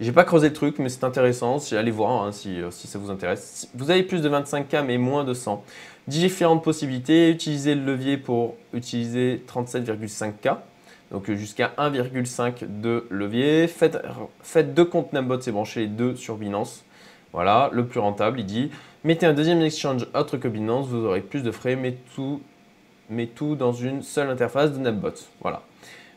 J'ai 0.00 0.12
pas 0.12 0.22
creusé 0.24 0.48
le 0.48 0.54
truc, 0.54 0.78
mais 0.78 0.90
c'est 0.90 1.02
intéressant. 1.02 1.58
Allez 1.72 1.90
voir 1.90 2.22
hein, 2.22 2.30
si, 2.30 2.60
euh, 2.60 2.70
si, 2.70 2.86
ça 2.86 2.98
vous 3.00 3.10
intéresse. 3.10 3.68
Vous 3.74 3.90
avez 3.90 4.04
plus 4.04 4.22
de 4.22 4.28
25K, 4.28 4.84
mais 4.84 4.96
moins 4.96 5.24
de 5.24 5.34
100. 5.34 5.64
Différentes 6.06 6.62
possibilités. 6.62 7.30
Utilisez 7.30 7.74
le 7.74 7.84
levier 7.84 8.16
pour 8.16 8.54
utiliser 8.72 9.42
37,5K. 9.52 10.56
Donc 11.10 11.28
euh, 11.28 11.36
jusqu'à 11.36 11.72
1,5 11.78 12.80
de 12.80 13.06
levier. 13.10 13.68
Faites, 13.68 14.74
deux 14.74 14.84
comptes 14.84 15.12
Nambot 15.12 15.38
et 15.38 15.50
branchez 15.50 15.80
les 15.80 15.86
deux 15.86 16.16
sur 16.16 16.36
Binance. 16.36 16.84
Voilà, 17.32 17.70
le 17.72 17.86
plus 17.86 18.00
rentable, 18.00 18.40
il 18.40 18.46
dit. 18.46 18.70
Mettez 19.04 19.26
un 19.26 19.34
deuxième 19.34 19.62
exchange 19.62 20.06
autre 20.14 20.36
que 20.36 20.48
Binance, 20.48 20.86
vous 20.88 21.04
aurez 21.04 21.20
plus 21.20 21.42
de 21.42 21.50
frais, 21.50 21.76
mais 21.76 21.96
tout, 22.14 22.40
mais 23.10 23.26
tout 23.26 23.54
dans 23.54 23.72
une 23.72 24.02
seule 24.02 24.30
interface 24.30 24.72
de 24.72 24.78
Nambot. 24.78 25.12
Voilà. 25.40 25.62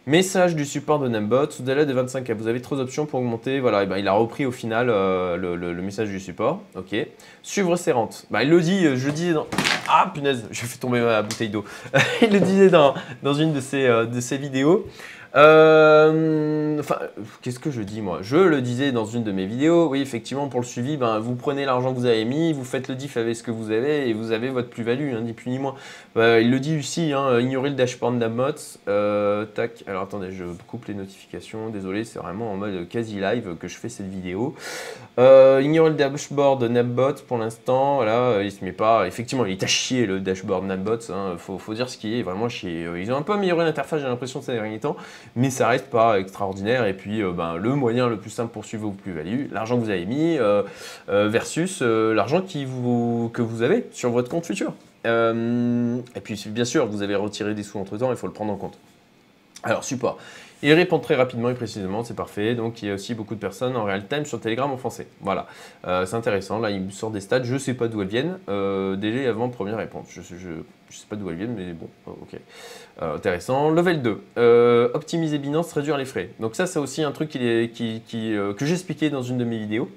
Message 0.07 0.55
du 0.55 0.65
support 0.65 0.97
de 0.97 1.07
Numbot, 1.07 1.51
sous 1.51 1.61
délai 1.61 1.85
de 1.85 1.93
25K. 1.93 2.33
Vous 2.33 2.47
avez 2.47 2.59
trois 2.59 2.79
options 2.79 3.05
pour 3.05 3.19
augmenter. 3.19 3.59
Voilà, 3.59 3.83
et 3.83 3.85
ben, 3.85 3.97
il 3.97 4.07
a 4.07 4.13
repris 4.13 4.47
au 4.47 4.51
final 4.51 4.89
euh, 4.89 5.37
le, 5.37 5.81
message 5.83 6.09
du 6.09 6.19
support. 6.19 6.59
Ok. 6.75 6.95
Suivre 7.43 7.75
ses 7.75 7.91
rentes. 7.91 8.25
Bah, 8.31 8.41
il 8.41 8.49
le 8.49 8.59
dit, 8.61 8.83
euh, 8.87 8.95
je 8.95 9.09
disais 9.11 9.33
dans. 9.33 9.45
Ah 9.93 10.09
punaise, 10.13 10.45
j'ai 10.51 10.67
fait 10.67 10.77
tomber 10.77 11.01
ma 11.01 11.21
bouteille 11.21 11.49
d'eau. 11.49 11.65
il 12.21 12.31
le 12.31 12.39
disait 12.39 12.69
dans, 12.69 12.93
dans 13.21 13.33
une 13.33 13.51
de 13.51 13.59
ses, 13.59 13.85
euh, 13.85 14.05
de 14.05 14.21
ses 14.21 14.37
vidéos. 14.37 14.87
Euh, 15.35 16.77
enfin, 16.79 16.97
qu'est-ce 17.41 17.59
que 17.59 17.71
je 17.71 17.81
dis 17.81 18.01
moi? 18.01 18.19
Je 18.21 18.35
le 18.35 18.61
disais 18.61 18.91
dans 18.91 19.05
une 19.05 19.23
de 19.23 19.31
mes 19.31 19.45
vidéos. 19.45 19.87
Oui, 19.87 20.01
effectivement, 20.01 20.49
pour 20.49 20.59
le 20.59 20.65
suivi, 20.65 20.97
ben, 20.97 21.19
vous 21.19 21.35
prenez 21.35 21.65
l'argent 21.65 21.93
que 21.93 21.99
vous 21.99 22.05
avez 22.05 22.25
mis, 22.25 22.51
vous 22.51 22.65
faites 22.65 22.89
le 22.89 22.95
diff 22.95 23.15
avec 23.17 23.35
ce 23.35 23.43
que 23.43 23.51
vous 23.51 23.71
avez 23.71 24.09
et 24.09 24.13
vous 24.13 24.31
avez 24.31 24.49
votre 24.49 24.69
plus-value, 24.69 25.13
hein, 25.15 25.21
ni 25.21 25.33
plus 25.33 25.51
ni 25.51 25.59
moins. 25.59 25.75
Bah, 26.15 26.39
il 26.39 26.51
le 26.51 26.59
dit 26.59 26.75
ici, 26.75 27.13
hein, 27.13 27.39
ignorez 27.39 27.69
le 27.69 27.75
dashboard 27.75 28.15
Nabbots. 28.15 28.79
Euh, 28.87 29.45
tac, 29.45 29.83
alors 29.87 30.03
attendez, 30.03 30.31
je 30.31 30.43
coupe 30.67 30.85
les 30.85 30.93
notifications. 30.93 31.69
Désolé, 31.69 32.03
c'est 32.03 32.19
vraiment 32.19 32.51
en 32.51 32.57
mode 32.57 32.87
quasi 32.89 33.19
live 33.19 33.55
que 33.57 33.67
je 33.67 33.77
fais 33.77 33.89
cette 33.89 34.09
vidéo. 34.09 34.55
Euh, 35.17 35.61
ignorez 35.63 35.91
le 35.91 35.95
dashboard 35.95 36.63
Nabbot 36.63 37.23
pour 37.27 37.37
l'instant. 37.37 37.95
Voilà, 37.95 38.43
il 38.43 38.51
se 38.51 38.65
met 38.65 38.73
pas. 38.73 39.07
Effectivement, 39.07 39.45
il 39.45 39.53
est 39.53 39.63
à 39.63 39.67
chier 39.67 40.05
le 40.05 40.19
dashboard 40.19 40.65
Nabbots. 40.65 41.09
Hein, 41.09 41.35
faut, 41.37 41.73
dire 41.73 41.87
ce 41.87 41.97
qui 41.97 42.19
est 42.19 42.23
vraiment. 42.23 42.47
Ils 42.63 43.11
ont 43.11 43.15
un 43.15 43.21
peu 43.21 43.33
amélioré 43.33 43.63
l'interface, 43.63 44.01
j'ai 44.01 44.07
l'impression, 44.07 44.41
ces 44.41 44.53
derniers 44.53 44.79
temps 44.79 44.97
mais 45.35 45.49
ça 45.49 45.67
reste 45.67 45.89
pas 45.89 46.19
extraordinaire. 46.19 46.85
Et 46.85 46.93
puis, 46.93 47.21
euh, 47.21 47.31
ben, 47.31 47.55
le 47.55 47.75
moyen 47.75 48.07
le 48.07 48.17
plus 48.17 48.29
simple 48.29 48.51
pour 48.51 48.65
suivre 48.65 48.83
vos 48.83 48.91
plus-values, 48.91 49.49
l'argent 49.51 49.77
que 49.77 49.83
vous 49.83 49.89
avez 49.89 50.05
mis 50.05 50.37
euh, 50.37 50.63
euh, 51.09 51.29
versus 51.29 51.81
l'argent 51.81 52.41
que 52.41 53.41
vous 53.41 53.61
avez 53.61 53.87
sur 53.91 54.11
votre 54.11 54.29
compte 54.29 54.45
futur. 54.45 54.73
et 55.05 56.21
puis, 56.23 56.43
bien 56.47 56.65
sûr, 56.65 56.87
vous 56.87 57.01
avez 57.01 57.15
retiré 57.15 57.53
des 57.53 57.63
sous 57.63 57.79
entre 57.79 57.97
temps, 57.97 58.11
il 58.11 58.17
faut 58.17 58.27
le 58.27 58.33
prendre 58.33 58.51
en 58.51 58.57
compte. 58.57 58.77
Alors, 59.63 59.83
support. 59.83 60.17
Il 60.63 60.73
répond 60.73 60.99
très 60.99 61.15
rapidement 61.15 61.49
et 61.49 61.55
précisément, 61.55 62.03
c'est 62.03 62.15
parfait. 62.15 62.53
Donc 62.53 62.83
il 62.83 62.89
y 62.89 62.91
a 62.91 62.93
aussi 62.93 63.15
beaucoup 63.15 63.33
de 63.33 63.39
personnes 63.39 63.75
en 63.75 63.83
real 63.83 64.07
time 64.07 64.25
sur 64.25 64.39
Telegram 64.39 64.69
en 64.69 64.77
français. 64.77 65.07
Voilà, 65.19 65.47
c'est 65.83 66.13
intéressant. 66.13 66.59
Là, 66.59 66.69
il 66.69 66.81
me 66.81 66.91
sort 66.91 67.09
des 67.09 67.19
stats, 67.19 67.41
je 67.41 67.55
ne 67.55 67.57
sais 67.57 67.73
pas 67.73 67.87
d'où 67.87 68.03
elles 68.03 68.07
viennent. 68.07 68.37
délai 68.99 69.25
avant 69.25 69.49
première 69.49 69.77
réponse. 69.77 70.05
Je 70.11 70.21
ne 70.97 71.01
sais 71.01 71.07
pas 71.09 71.15
d'où 71.15 71.29
elles 71.29 71.37
viennent, 71.37 71.55
mais 71.55 71.73
bon, 71.73 71.89
ok. 72.05 72.39
Euh, 73.01 73.15
intéressant. 73.15 73.69
Level 73.69 74.01
2, 74.01 74.21
euh, 74.37 74.89
optimiser 74.93 75.37
Binance, 75.37 75.71
réduire 75.73 75.97
les 75.97 76.05
frais. 76.05 76.29
Donc 76.39 76.55
ça, 76.55 76.67
c'est 76.67 76.79
aussi 76.79 77.03
un 77.03 77.11
truc 77.11 77.29
qui, 77.29 78.01
euh, 78.15 78.53
que 78.53 78.65
j'ai 78.65 78.73
expliqué 78.73 79.09
dans 79.09 79.21
une 79.21 79.37
de 79.37 79.45
mes 79.45 79.57
vidéos. 79.57 79.89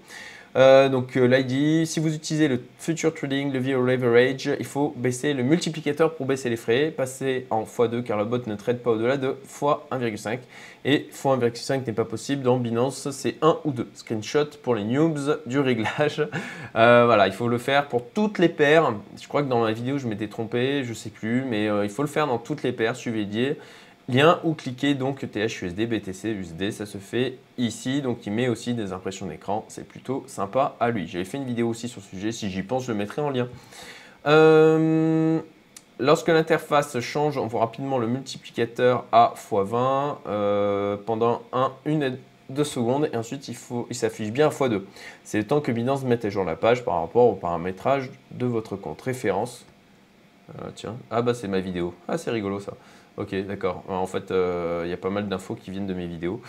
Donc 0.55 1.17
là, 1.17 1.41
il 1.41 1.47
dit, 1.47 1.87
si 1.87 2.01
vous 2.01 2.15
utilisez 2.15 2.49
le 2.49 2.61
Future 2.79 3.13
Trading, 3.13 3.53
le 3.53 3.59
VO 3.59 3.83
Leverage, 3.83 4.51
il 4.59 4.65
faut 4.65 4.95
baisser 4.97 5.35
le 5.35 5.43
multiplicateur 5.43 6.15
pour 6.15 6.27
baisser 6.27 6.49
les 6.49 6.57
frais, 6.57 6.93
passer 6.97 7.47
en 7.51 7.65
x2 7.65 8.03
car 8.03 8.19
le 8.19 8.25
bot 8.25 8.47
ne 8.47 8.55
trade 8.55 8.79
pas 8.79 8.93
au-delà 8.93 9.17
de 9.17 9.37
x1,5. 9.49 10.39
Et 10.85 11.09
x1,5 11.13 11.87
n'est 11.87 11.93
pas 11.93 12.05
possible 12.05 12.43
dans 12.43 12.59
Binance, 12.59 13.11
c'est 13.11 13.37
1 13.43 13.59
ou 13.65 13.73
2. 13.73 13.89
Screenshot 13.95 14.47
pour 14.63 14.75
les 14.75 14.85
noobs 14.85 15.41
du 15.47 15.59
réglage. 15.59 16.27
voilà, 16.75 17.27
il 17.27 17.33
faut 17.33 17.49
le 17.49 17.59
faire 17.59 17.89
pour 17.89 18.09
toutes 18.11 18.39
les 18.39 18.49
paires. 18.49 18.93
Je 19.21 19.27
crois 19.27 19.43
que 19.43 19.49
dans 19.49 19.65
la 19.65 19.73
vidéo, 19.73 19.99
je 19.99 20.07
m'étais 20.07 20.29
trompé, 20.29 20.85
je 20.85 20.95
sais 20.95 21.11
plus, 21.11 21.45
mais 21.49 21.67
il 21.83 21.91
faut 21.91 22.03
le 22.03 22.09
faire 22.09 22.27
dans 22.27 22.39
toutes 22.39 22.63
les 22.63 22.73
paires, 22.73 22.95
suivez 22.95 23.25
Didier 23.25 23.59
lien 24.09 24.41
ou 24.45 24.55
cliquez 24.55 24.95
donc 24.95 25.21
THUSD, 25.31 25.87
BTC, 25.87 26.31
USD, 26.31 26.71
ça 26.71 26.87
se 26.87 26.99
fait 26.99 27.39
ici, 27.59 28.03
donc 28.03 28.27
il 28.27 28.33
met 28.33 28.49
aussi 28.49 28.75
des 28.75 28.93
impressions 28.93 29.27
d'écran, 29.27 29.65
c'est 29.69 29.87
plutôt 29.87 30.25
sympa 30.27 30.77
à 30.81 30.91
lui. 30.91 31.07
J'avais 31.07 31.25
fait 31.25 31.39
une 31.39 31.45
vidéo 31.45 31.69
aussi 31.69 31.89
sur 31.89 32.03
ce 32.03 32.09
sujet, 32.09 32.33
si 32.33 32.51
j'y 32.51 32.63
pense, 32.63 32.85
je 32.85 32.93
le 32.93 32.99
mettrai 32.99 33.23
en 33.23 33.31
lien. 33.31 33.49
Euh, 34.27 35.41
lorsque 35.99 36.29
l'interface 36.29 36.99
change, 37.01 37.39
on 37.39 37.47
voit 37.47 37.61
rapidement 37.61 37.99
le 37.99 38.07
multiplicateur 38.07 39.05
à 39.13 39.35
x20 39.37 40.17
euh, 40.27 40.97
pendant 41.05 41.43
1, 41.53 41.73
1 41.87 42.13
2 42.51 42.65
secondes 42.65 43.09
et 43.11 43.17
ensuite 43.17 43.49
il, 43.49 43.57
il 43.89 43.97
s'affiche 43.97 44.31
bien 44.31 44.49
à 44.49 44.51
x2. 44.51 44.83
C'est 45.25 45.39
le 45.39 45.47
temps 45.47 45.61
que 45.61 45.73
Binance 45.73 46.05
mette 46.05 46.25
à 46.25 46.31
jour 46.31 46.45
la 46.45 46.57
page 46.57 46.85
par 46.85 47.01
rapport 47.01 47.27
au 47.27 47.35
paramétrage 47.35 48.11
de 48.33 48.47
votre 48.47 48.77
compte. 48.77 49.01
Référence. 49.01 49.65
Euh, 50.61 50.69
tiens, 50.75 50.97
ah 51.11 51.23
bah 51.23 51.33
c'est 51.33 51.49
ma 51.49 51.61
vidéo. 51.61 51.95
Ah 52.07 52.19
c'est 52.19 52.31
rigolo 52.31 52.61
ça. 52.61 52.75
Ok, 53.17 53.35
d'accord. 53.47 53.85
En 53.89 54.07
fait, 54.07 54.31
euh, 54.31 54.83
il 54.85 54.91
y 54.91 54.93
a 54.93 54.97
pas 54.97 55.11
mal 55.11 55.29
d'infos 55.29 55.55
qui 55.55 55.71
viennent 55.71 55.87
de 55.87 55.95
mes 55.95 56.07
vidéos. 56.07 56.41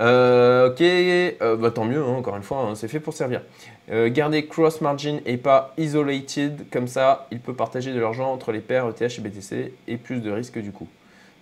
Euh, 0.00 0.70
ok, 0.70 0.80
euh, 0.80 1.56
bah, 1.56 1.70
tant 1.70 1.84
mieux, 1.84 2.02
hein, 2.02 2.14
encore 2.16 2.36
une 2.36 2.42
fois, 2.42 2.60
hein, 2.60 2.74
c'est 2.74 2.88
fait 2.88 3.00
pour 3.00 3.12
servir. 3.12 3.42
gardez 3.90 4.46
cross 4.46 4.80
margin 4.80 5.20
et 5.26 5.36
pas 5.36 5.74
isolated, 5.76 6.64
comme 6.70 6.88
ça, 6.88 7.26
il 7.30 7.40
peut 7.40 7.52
partager 7.52 7.92
de 7.92 8.00
l'argent 8.00 8.32
entre 8.32 8.52
les 8.52 8.60
paires 8.60 8.88
ETH 8.88 9.02
et 9.02 9.20
BTC 9.20 9.74
et 9.86 9.96
plus 9.98 10.20
de 10.20 10.30
risques 10.30 10.58
du 10.58 10.72
coup. 10.72 10.88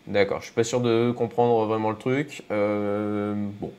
D'accord, 0.09 0.41
je 0.41 0.47
suis 0.47 0.55
pas 0.55 0.65
sûr 0.65 0.81
de 0.81 1.13
comprendre 1.13 1.65
vraiment 1.67 1.91
le 1.91 1.97
truc. 1.97 2.43
bon. 2.51 3.71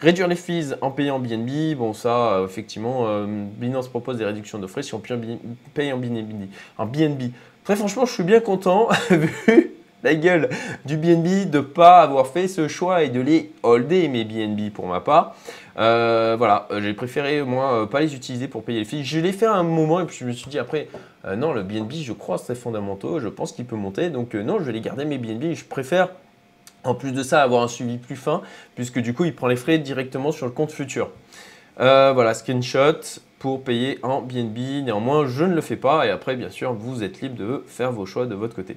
Réduire 0.00 0.28
les 0.28 0.36
fees 0.36 0.76
en 0.80 0.92
payant 0.92 1.18
BNB, 1.18 1.76
bon 1.76 1.92
ça, 1.92 2.40
effectivement, 2.44 3.24
Binance 3.26 3.88
propose 3.88 4.16
des 4.16 4.24
réductions 4.24 4.58
de 4.58 4.66
frais 4.66 4.82
si 4.82 4.94
on 4.94 5.00
paye 5.74 5.92
en 5.92 5.98
BNB. 5.98 6.48
En 6.78 6.86
BNB. 6.86 7.32
Très 7.64 7.76
franchement, 7.76 8.06
je 8.06 8.12
suis 8.12 8.24
bien 8.24 8.40
content 8.40 8.88
vu 9.10 9.77
la 10.02 10.14
gueule 10.14 10.48
du 10.84 10.96
BNB 10.96 11.50
de 11.50 11.58
ne 11.58 11.62
pas 11.62 12.02
avoir 12.02 12.28
fait 12.28 12.48
ce 12.48 12.68
choix 12.68 13.02
et 13.02 13.08
de 13.08 13.20
les 13.20 13.52
holder 13.62 14.08
mes 14.08 14.24
BNB 14.24 14.70
pour 14.72 14.86
ma 14.86 15.00
part. 15.00 15.34
Euh, 15.78 16.34
voilà, 16.36 16.66
euh, 16.70 16.80
j'ai 16.82 16.92
préféré 16.92 17.42
moi 17.42 17.82
euh, 17.82 17.86
pas 17.86 18.00
les 18.00 18.14
utiliser 18.14 18.48
pour 18.48 18.64
payer 18.64 18.80
les 18.80 18.84
fees. 18.84 19.04
Je 19.04 19.20
l'ai 19.20 19.32
fait 19.32 19.46
un 19.46 19.62
moment 19.62 20.00
et 20.00 20.06
puis 20.06 20.16
je 20.18 20.24
me 20.24 20.32
suis 20.32 20.50
dit 20.50 20.58
après, 20.58 20.88
non, 21.36 21.52
le 21.52 21.62
BNB, 21.62 21.92
je 22.02 22.12
crois 22.12 22.38
c'est 22.38 22.54
fondamentaux, 22.54 23.20
je 23.20 23.28
pense 23.28 23.52
qu'il 23.52 23.64
peut 23.64 23.76
monter. 23.76 24.10
Donc 24.10 24.34
non, 24.34 24.58
je 24.58 24.64
vais 24.64 24.72
les 24.72 24.80
garder 24.80 25.04
mes 25.04 25.18
BNB. 25.18 25.54
Je 25.54 25.64
préfère 25.64 26.08
en 26.84 26.94
plus 26.94 27.12
de 27.12 27.22
ça 27.22 27.42
avoir 27.42 27.62
un 27.62 27.68
suivi 27.68 27.98
plus 27.98 28.16
fin 28.16 28.42
puisque 28.74 29.00
du 29.00 29.14
coup 29.14 29.24
il 29.24 29.34
prend 29.34 29.48
les 29.48 29.56
frais 29.56 29.78
directement 29.78 30.32
sur 30.32 30.46
le 30.46 30.52
compte 30.52 30.72
futur. 30.72 31.10
voilà, 31.76 32.34
screenshot 32.34 33.00
pour 33.38 33.62
payer 33.62 33.98
en 34.02 34.20
BNB. 34.20 34.84
Néanmoins, 34.84 35.26
je 35.26 35.44
ne 35.44 35.54
le 35.54 35.60
fais 35.60 35.76
pas 35.76 36.06
et 36.06 36.10
après, 36.10 36.36
bien 36.36 36.50
sûr, 36.50 36.72
vous 36.72 37.02
êtes 37.02 37.20
libre 37.20 37.36
de 37.36 37.64
faire 37.66 37.92
vos 37.92 38.06
choix 38.06 38.26
de 38.26 38.34
votre 38.34 38.54
côté. 38.54 38.76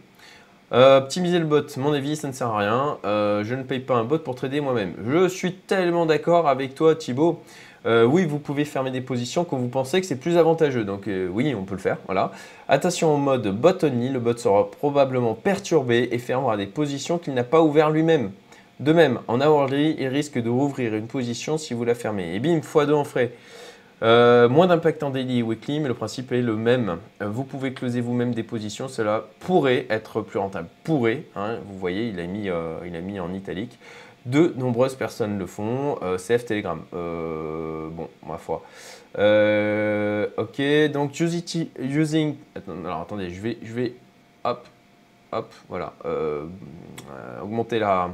Euh, 0.73 0.99
optimiser 0.99 1.37
le 1.37 1.45
bot, 1.45 1.65
mon 1.77 1.91
avis, 1.91 2.15
ça 2.15 2.29
ne 2.29 2.33
sert 2.33 2.47
à 2.47 2.57
rien. 2.59 2.97
Euh, 3.03 3.43
je 3.43 3.55
ne 3.55 3.63
paye 3.63 3.81
pas 3.81 3.95
un 3.95 4.05
bot 4.05 4.19
pour 4.19 4.35
trader 4.35 4.61
moi-même. 4.61 4.93
Je 5.05 5.27
suis 5.27 5.53
tellement 5.53 6.05
d'accord 6.05 6.47
avec 6.47 6.75
toi, 6.75 6.95
Thibaut. 6.95 7.41
Euh, 7.85 8.05
oui, 8.05 8.25
vous 8.25 8.39
pouvez 8.39 8.63
fermer 8.63 8.91
des 8.91 9.01
positions 9.01 9.43
quand 9.43 9.57
vous 9.57 9.67
pensez 9.67 9.99
que 9.99 10.07
c'est 10.07 10.19
plus 10.19 10.37
avantageux. 10.37 10.85
Donc 10.85 11.09
oui, 11.31 11.53
on 11.57 11.63
peut 11.63 11.75
le 11.75 11.81
faire. 11.81 11.97
Voilà. 12.05 12.31
Attention 12.69 13.13
au 13.13 13.17
mode 13.17 13.47
bot 13.47 13.83
only. 13.83 14.09
Le 14.09 14.19
bot 14.19 14.37
sera 14.37 14.71
probablement 14.71 15.33
perturbé 15.33 16.07
et 16.11 16.19
fermera 16.19 16.55
des 16.55 16.67
positions 16.67 17.17
qu'il 17.17 17.33
n'a 17.33 17.43
pas 17.43 17.61
ouvertes 17.61 17.91
lui-même. 17.91 18.31
De 18.79 18.93
même, 18.93 19.19
en 19.27 19.41
hourly, 19.41 19.95
il 19.99 20.07
risque 20.07 20.41
de 20.41 20.49
rouvrir 20.49 20.95
une 20.95 21.07
position 21.07 21.57
si 21.57 21.73
vous 21.73 21.83
la 21.83 21.95
fermez. 21.95 22.33
Et 22.33 22.39
bim, 22.39 22.59
x2 22.59 22.93
en 22.93 23.03
frais. 23.03 23.33
Euh, 24.03 24.49
moins 24.49 24.65
d'impact 24.65 25.03
en 25.03 25.11
daily 25.11 25.39
et 25.39 25.43
weekly, 25.43 25.79
mais 25.79 25.87
le 25.87 25.93
principe 25.93 26.31
est 26.31 26.41
le 26.41 26.55
même. 26.55 26.97
Euh, 27.21 27.27
vous 27.27 27.43
pouvez 27.43 27.71
closer 27.73 28.01
vous-même 28.01 28.33
des 28.33 28.41
positions, 28.41 28.87
cela 28.87 29.25
pourrait 29.39 29.85
être 29.89 30.21
plus 30.21 30.39
rentable. 30.39 30.69
Pourrait, 30.83 31.23
hein, 31.35 31.57
vous 31.67 31.77
voyez, 31.77 32.07
il 32.07 32.19
a, 32.19 32.25
mis, 32.25 32.49
euh, 32.49 32.79
il 32.85 32.99
mis 33.01 33.19
en 33.19 33.33
italique. 33.33 33.77
De 34.25 34.53
nombreuses 34.55 34.95
personnes 34.95 35.39
le 35.39 35.47
font. 35.47 35.97
CF 36.17 36.45
Telegram. 36.45 36.79
bon, 36.91 38.07
ma 38.27 38.37
foi. 38.37 38.61
ok, 39.17 40.61
donc 40.91 41.19
using. 41.19 42.35
alors 42.85 43.01
attendez, 43.01 43.31
je 43.31 43.41
vais, 43.41 43.57
je 43.63 43.73
vais. 43.73 43.95
Hop, 44.43 44.67
hop, 45.31 45.51
voilà. 45.69 45.93
augmenter 47.41 47.79
la, 47.79 48.11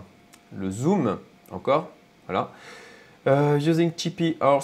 le 0.56 0.70
zoom 0.70 1.17
encore. 1.51 1.89
Voilà. 2.25 2.51
using 3.60 3.91
TP 3.91 4.38
or 4.39 4.63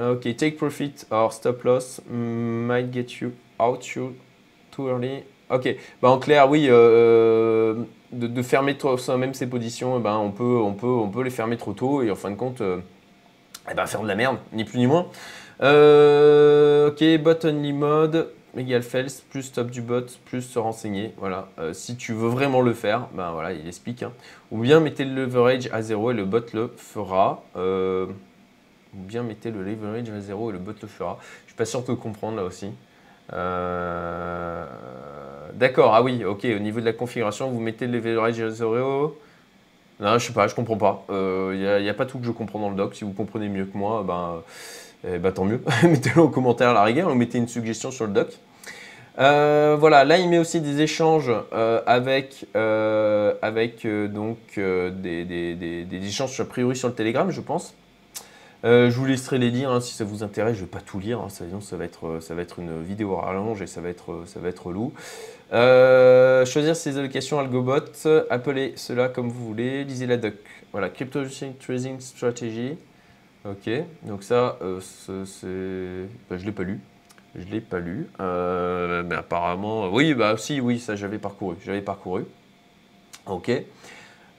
Ok, 0.00 0.22
take 0.36 0.56
profit 0.56 1.06
or 1.10 1.30
stop 1.30 1.62
loss 1.64 2.00
might 2.08 2.90
get 2.90 3.20
you 3.20 3.32
out 3.58 3.80
too 3.82 4.88
early. 4.88 5.24
Ok, 5.50 5.76
bah 6.00 6.10
en 6.10 6.18
clair, 6.18 6.48
oui, 6.48 6.68
euh, 6.70 7.74
de, 8.12 8.42
fermer 8.42 8.76
soi-même 8.78 9.34
ses 9.34 9.48
positions, 9.48 9.98
eh 9.98 10.00
ben 10.00 10.16
on, 10.16 10.30
peut, 10.30 10.44
on, 10.44 10.72
peut, 10.72 10.86
on 10.86 11.08
peut 11.08 11.22
les 11.22 11.30
fermer 11.30 11.56
trop 11.56 11.72
tôt 11.72 12.02
et 12.02 12.10
en 12.10 12.14
fin 12.14 12.30
de 12.30 12.36
compte, 12.36 12.60
euh, 12.60 12.78
eh 13.70 13.74
ben 13.74 13.84
faire 13.86 14.00
de 14.02 14.08
la 14.08 14.14
merde, 14.14 14.38
ni 14.52 14.64
plus 14.64 14.78
ni 14.78 14.86
moins. 14.86 15.08
Euh, 15.60 16.90
ok, 16.90 17.22
bot 17.22 17.44
only 17.44 17.72
mode, 17.72 18.30
égal 18.56 18.82
fails, 18.82 19.22
plus 19.28 19.42
stop 19.42 19.70
du 19.70 19.82
bot, 19.82 20.06
plus 20.24 20.42
se 20.42 20.58
renseigner. 20.58 21.12
Voilà, 21.18 21.48
si 21.72 21.96
tu 21.96 22.12
veux 22.12 22.28
vraiment 22.28 22.62
le 22.62 22.72
faire, 22.72 23.08
ben 23.12 23.32
voilà, 23.32 23.52
il 23.52 23.66
explique. 23.66 24.04
Hein. 24.04 24.12
Ou 24.52 24.60
bien 24.60 24.78
mettez 24.78 25.04
le 25.04 25.26
leverage 25.26 25.68
à 25.72 25.82
zéro 25.82 26.12
et 26.12 26.14
le 26.14 26.24
bot 26.24 26.46
le 26.54 26.72
fera 26.76 27.42
bien 28.92 29.22
mettez 29.22 29.50
le 29.50 29.62
leverage 29.62 30.10
à 30.10 30.20
0 30.20 30.50
et 30.50 30.52
le 30.52 30.58
bot 30.58 30.74
le 30.80 30.88
fera. 30.88 31.18
Je 31.44 31.50
suis 31.50 31.56
pas 31.56 31.64
sûr 31.64 31.82
de 31.82 31.92
comprendre 31.94 32.36
là 32.36 32.44
aussi. 32.44 32.70
Euh, 33.32 34.64
d'accord, 35.54 35.94
ah 35.94 36.02
oui, 36.02 36.24
ok, 36.24 36.44
au 36.44 36.58
niveau 36.58 36.80
de 36.80 36.84
la 36.84 36.92
configuration, 36.92 37.50
vous 37.50 37.60
mettez 37.60 37.86
le 37.86 37.98
leverage 37.98 38.40
à 38.40 38.50
0. 38.50 39.16
Non, 40.00 40.18
je 40.18 40.26
sais 40.26 40.32
pas, 40.32 40.48
je 40.48 40.54
comprends 40.54 40.76
pas. 40.76 41.04
Il 41.08 41.14
euh, 41.14 41.80
n'y 41.80 41.88
a, 41.88 41.94
pas 41.94 42.06
tout 42.06 42.18
que 42.18 42.26
je 42.26 42.30
comprends 42.30 42.58
dans 42.58 42.70
le 42.70 42.76
doc. 42.76 42.94
Si 42.94 43.04
vous 43.04 43.12
comprenez 43.12 43.48
mieux 43.48 43.66
que 43.66 43.76
moi, 43.76 44.02
ben, 44.06 44.42
eh 45.06 45.18
ben 45.18 45.32
tant 45.32 45.44
mieux. 45.44 45.62
Mettez-le 45.82 46.22
en 46.22 46.28
commentaire 46.28 46.70
à 46.70 46.74
la 46.74 46.82
rigueur 46.82 47.10
ou 47.10 47.14
mettez 47.14 47.38
une 47.38 47.48
suggestion 47.48 47.90
sur 47.90 48.06
le 48.06 48.12
doc. 48.12 48.28
Euh, 49.18 49.76
voilà, 49.78 50.04
là 50.04 50.16
il 50.16 50.28
met 50.30 50.38
aussi 50.38 50.60
des 50.60 50.80
échanges 50.80 51.30
avec, 51.86 52.46
donc 52.54 54.38
des, 54.56 55.24
des, 55.24 56.06
échanges 56.06 56.40
a 56.40 56.44
priori 56.44 56.76
sur 56.76 56.88
le 56.88 56.94
Telegram, 56.94 57.30
je 57.30 57.40
pense. 57.42 57.74
Je 58.64 58.90
vous 58.90 59.06
laisserai 59.06 59.38
les 59.38 59.50
lire 59.50 59.70
hein, 59.70 59.80
si 59.80 59.94
ça 59.94 60.04
vous 60.04 60.22
intéresse. 60.22 60.54
Je 60.54 60.60
ne 60.60 60.66
vais 60.66 60.70
pas 60.70 60.80
tout 60.80 60.98
lire, 60.98 61.20
hein, 61.20 61.28
sinon 61.28 61.60
ça 61.60 61.76
va, 61.76 61.84
être, 61.84 62.20
ça 62.20 62.34
va 62.34 62.42
être 62.42 62.58
une 62.58 62.82
vidéo 62.82 63.16
rallonge 63.16 63.62
et 63.62 63.66
ça 63.66 63.80
va 63.80 63.88
être, 63.88 64.24
ça 64.26 64.40
va 64.40 64.48
être 64.48 64.70
lourd. 64.72 64.92
choisir 65.50 66.76
ses 66.76 66.98
allocations 66.98 67.38
Algobot, 67.38 67.92
appelez 68.30 68.72
cela 68.76 69.08
comme 69.08 69.28
vous 69.28 69.44
voulez, 69.46 69.84
lisez 69.84 70.06
la 70.06 70.16
doc. 70.16 70.34
Voilà, 70.72 70.88
Crypto 70.88 71.20
Trading 71.60 71.98
Strategy. 72.00 72.76
Ok, 73.44 73.70
donc 74.02 74.22
ça, 74.22 74.58
c'est, 75.24 75.46
bah, 76.28 76.36
je 76.36 76.42
ne 76.42 76.46
l'ai 76.46 76.52
pas 76.52 76.62
lu. 76.62 76.80
Je 77.34 77.46
ne 77.46 77.50
l'ai 77.50 77.60
pas 77.60 77.78
lu. 77.78 78.08
mais 78.18 79.14
apparemment, 79.14 79.88
oui, 79.88 80.14
bah 80.14 80.36
si, 80.36 80.60
oui, 80.60 80.78
ça 80.78 80.96
j'avais 80.96 81.18
parcouru. 81.18 81.56
J'avais 81.64 81.80
parcouru. 81.80 82.24
Ok. 83.26 83.50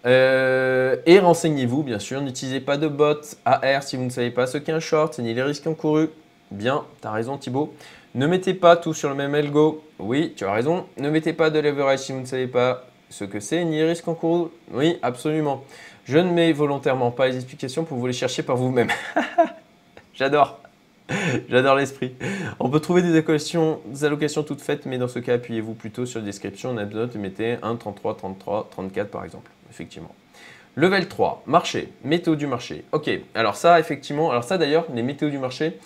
Euh, 0.05 0.96
et 1.05 1.20
renseignez-vous, 1.20 1.84
bien 1.84 2.00
sûr. 2.00 2.22
N'utilisez 2.22 2.60
pas 2.60 2.77
de 2.77 2.88
bot 2.88 3.22
AR 3.46 3.84
si 3.84 3.98
vous 3.98 4.03
ne 4.03 4.10
savez 4.10 4.31
pas 4.31 4.48
ce 4.48 4.58
qu'est 4.58 4.72
un 4.72 4.79
short 4.79 5.20
ni 5.20 5.34
les 5.34 5.43
risques 5.43 5.67
encourus. 5.67 6.10
Bien, 6.51 6.84
tu 7.01 7.08
as 7.08 7.12
raison 7.12 7.38
Thibaut. 7.38 7.74
Ne 8.13 8.27
mettez 8.27 8.53
pas 8.53 8.75
tout 8.75 8.93
sur 8.93 9.10
le 9.10 9.15
même 9.15 9.36
algo. 9.36 9.84
Oui, 10.00 10.34
tu 10.36 10.43
as 10.43 10.51
raison. 10.51 10.86
Ne 10.98 11.10
mettez 11.10 11.34
pas 11.34 11.50
de 11.50 11.60
leverage 11.60 12.00
si 12.00 12.12
vous 12.12 12.20
ne 12.20 12.25
savez 12.25 12.48
pas 12.48 12.86
ce 13.10 13.24
que 13.24 13.39
c'est 13.39 13.63
ni 13.63 13.77
les 13.77 13.88
risques 13.88 14.08
encourus. 14.08 14.50
Oui, 14.74 14.98
absolument. 15.01 15.63
Je 16.05 16.17
ne 16.17 16.31
mets 16.31 16.51
volontairement 16.51 17.12
pas 17.12 17.27
les 17.27 17.36
explications 17.36 17.84
pour 17.84 17.98
vous 17.98 18.08
les 18.08 18.13
chercher 18.13 18.43
par 18.43 18.58
vous-même. 18.58 18.89
J'adore. 20.13 20.60
J'adore 21.50 21.75
l'esprit. 21.75 22.15
On 22.60 22.70
peut 22.70 22.79
trouver 22.79 23.01
des 23.01 23.15
allocations, 23.15 24.43
toutes 24.43 24.62
faites, 24.62 24.86
mais 24.86 24.98
dans 24.98 25.08
ce 25.08 25.20
cas, 25.20 25.36
appuyez-vous 25.36 25.74
plutôt 25.74 26.05
sur 26.05 26.20
la 26.20 26.25
description. 26.25 26.75
On 26.75 27.20
mettez 27.20 27.58
1, 27.62 27.75
33, 27.75 28.17
33, 28.17 28.70
34 28.72 29.10
par 29.10 29.24
exemple 29.24 29.51
effectivement. 29.72 30.13
Level 30.75 31.08
3, 31.08 31.44
marché, 31.48 31.90
météo 32.04 32.36
du 32.36 32.48
marché. 32.48 32.86
Ok, 32.92 33.10
alors 33.36 33.56
ça, 33.56 33.80
effectivement, 33.80 34.30
alors 34.32 34.44
ça 34.44 34.58
d'ailleurs, 34.58 34.86
les 34.94 35.04
météos 35.04 35.30
du 35.30 35.38
marché, 35.38 35.78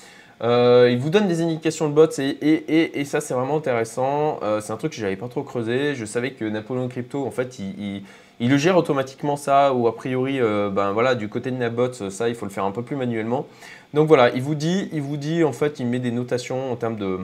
euh, 0.43 0.89
ils 0.91 0.99
vous 0.99 1.09
donnent 1.09 1.27
des 1.27 1.41
indications 1.41 1.89
de 1.89 1.93
bots 1.93 2.07
et, 2.19 3.05
ça, 3.05 3.21
c'est 3.21 3.33
vraiment 3.33 3.57
intéressant. 3.57 4.39
Euh, 4.43 4.61
c'est 4.61 4.73
un 4.73 4.77
truc 4.77 4.91
que 4.91 4.97
j'avais 4.97 5.15
pas 5.15 5.27
trop 5.27 5.43
creusé. 5.43 5.95
Je 5.95 6.05
savais 6.05 6.31
que 6.31 6.45
Napoléon 6.45 6.87
Crypto, 6.87 7.25
en 7.25 7.31
fait, 7.31 7.57
il, 7.59 8.03
le 8.39 8.57
gère 8.57 8.77
automatiquement 8.77 9.37
ça 9.37 9.73
ou 9.73 9.87
a 9.87 9.95
priori, 9.95 10.39
euh, 10.39 10.69
ben 10.69 10.91
voilà, 10.91 11.15
du 11.15 11.29
côté 11.29 11.51
de 11.51 11.57
Nabot, 11.57 11.93
ça, 12.09 12.29
il 12.29 12.35
faut 12.35 12.45
le 12.45 12.51
faire 12.51 12.65
un 12.65 12.71
peu 12.71 12.83
plus 12.83 12.95
manuellement. 12.95 13.47
Donc 13.93 14.07
voilà, 14.07 14.29
il 14.35 14.41
vous 14.41 14.55
dit, 14.55 14.89
il 14.91 15.01
vous 15.01 15.17
dit, 15.17 15.43
en 15.43 15.53
fait, 15.53 15.79
il 15.79 15.87
met 15.87 15.99
des 15.99 16.11
notations 16.11 16.71
en 16.71 16.75
termes 16.75 16.97
de, 16.97 17.19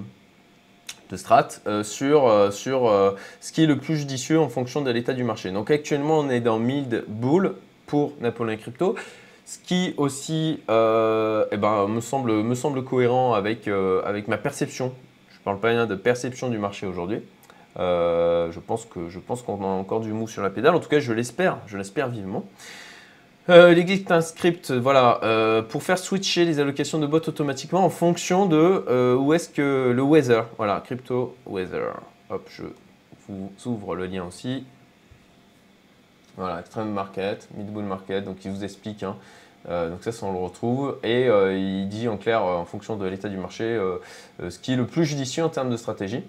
de 1.11 1.17
strat 1.17 1.47
euh, 1.67 1.83
sur, 1.83 2.27
euh, 2.27 2.51
sur 2.51 2.87
euh, 2.87 3.11
ce 3.41 3.51
qui 3.51 3.63
est 3.63 3.67
le 3.67 3.77
plus 3.77 3.97
judicieux 3.97 4.39
en 4.39 4.49
fonction 4.49 4.81
de 4.81 4.89
l'état 4.89 5.13
du 5.13 5.23
marché. 5.23 5.51
Donc 5.51 5.69
actuellement, 5.69 6.19
on 6.19 6.29
est 6.29 6.39
dans 6.39 6.57
mid 6.57 7.03
bull 7.07 7.53
pour 7.85 8.13
Napoléon 8.21 8.57
Crypto, 8.57 8.95
ce 9.45 9.59
qui 9.59 9.93
aussi 9.97 10.59
eh 10.63 11.57
ben, 11.57 11.87
me, 11.87 11.99
semble, 11.99 12.31
me 12.31 12.55
semble 12.55 12.83
cohérent 12.83 13.33
avec, 13.33 13.67
avec 13.67 14.29
ma 14.29 14.37
perception. 14.37 14.93
Je 15.29 15.39
ne 15.39 15.43
parle 15.43 15.59
pas 15.59 15.69
rien 15.69 15.85
de 15.85 15.95
perception 15.95 16.47
du 16.47 16.57
marché 16.57 16.87
aujourd'hui. 16.87 17.21
je 17.75 18.59
pense 18.59 18.85
qu'on 19.41 19.63
a 19.63 19.67
encore 19.67 19.99
du 19.99 20.13
mou 20.13 20.29
sur 20.29 20.41
la 20.41 20.49
pédale. 20.49 20.73
En 20.73 20.79
tout 20.79 20.87
cas, 20.87 21.01
je 21.01 21.11
l'espère, 21.11 21.57
je 21.67 21.77
l'espère 21.77 22.07
vivement. 22.07 22.45
Euh, 23.49 23.71
il 23.71 23.79
existe 23.79 24.11
un 24.11 24.21
script 24.21 24.71
voilà, 24.71 25.19
euh, 25.23 25.63
pour 25.63 25.81
faire 25.81 25.97
switcher 25.97 26.45
les 26.45 26.59
allocations 26.59 26.99
de 26.99 27.07
bots 27.07 27.17
automatiquement 27.17 27.83
en 27.83 27.89
fonction 27.89 28.45
de 28.45 28.85
euh, 28.87 29.15
où 29.15 29.33
est-ce 29.33 29.49
que 29.49 29.91
le 29.91 30.01
weather, 30.03 30.47
voilà, 30.57 30.81
crypto 30.85 31.35
weather. 31.47 31.99
Hop, 32.29 32.47
je 32.49 32.63
vous 33.27 33.51
ouvre 33.65 33.95
le 33.95 34.05
lien 34.05 34.23
aussi. 34.25 34.63
Voilà, 36.37 36.59
extreme 36.59 36.91
market, 36.91 37.47
mid 37.55 37.67
bull 37.67 37.83
market, 37.83 38.23
donc 38.23 38.45
il 38.45 38.51
vous 38.51 38.63
explique. 38.63 39.03
Hein. 39.03 39.15
donc 39.67 40.03
ça, 40.03 40.11
on 40.25 40.31
le 40.31 40.39
retrouve. 40.39 40.97
Et 41.03 41.25
il 41.25 41.89
dit 41.89 42.07
en 42.07 42.17
clair, 42.17 42.43
en 42.43 42.63
fonction 42.63 42.95
de 42.95 43.05
l'état 43.05 43.27
du 43.27 43.35
marché, 43.35 43.77
ce 44.39 44.57
qui 44.59 44.73
est 44.73 44.77
le 44.77 44.87
plus 44.87 45.03
judicieux 45.03 45.43
en 45.43 45.49
termes 45.49 45.69
de 45.69 45.75
stratégie. 45.75 46.23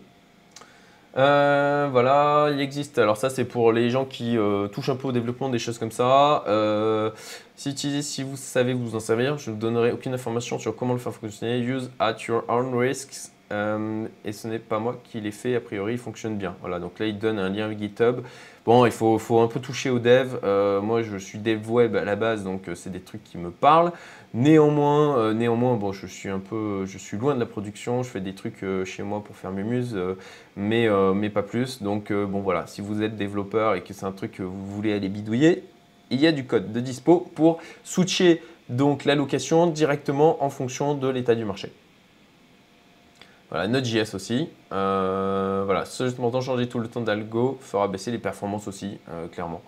Euh, 1.17 1.89
voilà, 1.91 2.51
il 2.53 2.61
existe. 2.61 2.99
Alors 2.99 3.17
ça, 3.17 3.31
c'est 3.31 3.45
pour 3.45 3.73
les 3.73 3.91
gens 3.91 4.05
qui 4.05 4.37
euh, 4.39 4.69
touchent 4.69 4.89
un 4.89 4.97
peu 4.97 5.09
au 5.09 5.13
développement 5.13 5.49
des 5.49 5.59
choses 5.59 5.79
comme 5.79 5.91
ça. 5.91 6.45
Euh, 6.47 7.11
si, 7.57 7.77
si 8.03 8.23
vous 8.23 8.37
savez 8.37 8.73
vous 8.73 8.95
en 8.95 9.01
servir, 9.01 9.39
je 9.39 9.51
ne 9.51 9.55
vous 9.55 9.61
donnerai 9.61 9.93
aucune 9.93 10.15
information 10.15 10.59
sur 10.59 10.75
comment 10.75 10.95
le 10.95 10.99
faire 10.99 11.13
fonctionner. 11.13 11.59
Use 11.59 11.91
at 11.99 12.17
your 12.29 12.45
own 12.49 12.75
risks. 12.75 13.31
Et 14.25 14.33
ce 14.33 14.49
n'est 14.49 14.59
pas 14.59 14.79
moi 14.79 14.99
qui 15.05 15.21
l'ai 15.21 15.31
fait, 15.31 15.55
a 15.55 15.61
priori, 15.61 15.93
il 15.93 15.99
fonctionne 15.99 16.37
bien. 16.37 16.57
Voilà, 16.61 16.79
donc 16.79 16.99
là, 16.99 17.07
il 17.07 17.19
donne 17.19 17.39
un 17.39 17.51
lien 17.51 17.71
GitHub. 17.77 18.21
Bon, 18.65 18.87
il 18.87 18.93
faut, 18.93 19.41
un 19.41 19.49
peu 19.49 19.61
toucher 19.61 19.91
au 19.91 19.99
dev. 19.99 20.37
moi, 20.83 21.03
je 21.03 21.17
suis 21.17 21.39
dev 21.39 21.71
web 21.71 21.97
à 21.97 22.05
la 22.05 22.17
base, 22.17 22.45
donc 22.45 22.71
c'est 22.75 22.91
des 22.91 23.01
trucs 23.01 23.25
qui 23.25 23.39
me 23.39 23.51
parlent. 23.51 23.93
Néanmoins, 24.35 25.19
euh, 25.19 25.35
néanmoins 25.35 25.77
bon, 25.77 25.93
je 25.93 26.07
suis 26.07 26.31
un 26.31 26.39
peu, 26.39 26.87
je 26.87 26.97
suis 26.97 27.19
loin 27.19 27.35
de 27.35 27.41
la 27.41 27.45
production, 27.45 28.03
je 28.03 28.09
fais 28.09 28.21
des 28.21 28.35
trucs 28.35 28.63
euh, 28.63 28.83
chez 28.87 29.03
moi 29.03 29.23
pour 29.23 29.37
faire 29.37 29.51
mes 29.51 29.63
muses, 29.63 29.95
euh, 29.95 30.15
mais, 30.57 30.89
mais 31.15 31.29
pas 31.29 31.43
plus. 31.43 31.83
Donc 31.83 32.13
bon 32.13 32.41
voilà, 32.41 32.67
si 32.67 32.81
vous 32.81 33.03
êtes 33.03 33.17
développeur 33.17 33.75
et 33.75 33.83
que 33.83 33.93
c'est 33.93 34.07
un 34.07 34.13
truc 34.13 34.33
que 34.33 34.43
vous 34.43 34.67
voulez 34.67 34.93
aller 34.93 35.09
bidouiller, 35.09 35.65
il 36.11 36.21
y 36.21 36.27
a 36.27 36.33
du 36.33 36.45
code 36.45 36.73
de 36.73 36.81
dispo 36.81 37.27
pour 37.35 37.59
switcher 37.85 38.43
donc 38.69 39.05
l'allocation 39.05 39.67
directement 39.67 40.43
en 40.43 40.51
fonction 40.51 40.95
de 40.95 41.09
l'état 41.09 41.35
du 41.35 41.45
marché. 41.45 41.71
Voilà, 43.53 43.69
Node.js 43.69 44.17
aussi. 44.17 44.49
voilà, 44.71 45.85
seulement 45.85 46.41
changer 46.41 46.69
tout 46.69 46.81
le 46.81 46.89
temps 46.89 47.03
d'algo 47.03 47.59
fera 47.61 47.87
baisser 47.87 48.11
les 48.11 48.19
performances 48.19 48.67
aussi, 48.67 48.99
clairement 49.31 49.63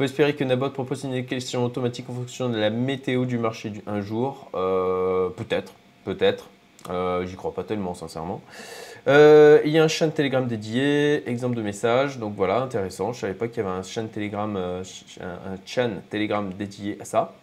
peut 0.00 0.04
espérer 0.04 0.34
que 0.34 0.44
Nabot 0.44 0.70
propose 0.70 1.04
une 1.04 1.26
question 1.26 1.62
automatique 1.62 2.08
en 2.08 2.14
fonction 2.14 2.48
de 2.48 2.56
la 2.56 2.70
météo 2.70 3.26
du 3.26 3.36
marché 3.36 3.70
un 3.86 4.00
jour. 4.00 4.50
Euh, 4.54 5.28
peut-être, 5.28 5.74
peut-être. 6.06 6.48
Euh, 6.88 7.26
j'y 7.26 7.36
crois 7.36 7.52
pas 7.52 7.64
tellement, 7.64 7.92
sincèrement. 7.92 8.40
Euh, 9.08 9.60
il 9.66 9.72
y 9.72 9.78
a 9.78 9.84
un 9.84 9.88
chaîne 9.88 10.10
Telegram 10.10 10.46
dédié, 10.46 11.28
exemple 11.28 11.54
de 11.54 11.60
message. 11.60 12.16
Donc 12.16 12.32
voilà, 12.34 12.62
intéressant. 12.62 13.12
Je 13.12 13.20
savais 13.20 13.34
pas 13.34 13.46
qu'il 13.46 13.62
y 13.62 13.66
avait 13.66 13.76
un 13.76 13.82
chaîne 13.82 14.08
Telegram, 14.08 14.56
un 14.56 15.90
Telegram 16.08 16.50
dédié 16.58 16.96
à 16.98 17.04
ça. 17.04 17.34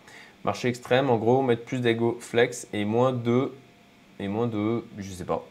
Marché 0.44 0.68
extrême, 0.68 1.12
en 1.12 1.18
gros, 1.18 1.44
mettre 1.44 1.64
plus 1.64 1.80
d'ego 1.80 2.18
flex 2.20 2.68
et 2.74 2.86
moins 2.86 3.14
de, 3.14 3.52
et 4.20 4.28
moins 4.28 4.48
de, 4.48 4.84
je 4.98 5.12
sais 5.12 5.26
pas, 5.26 5.46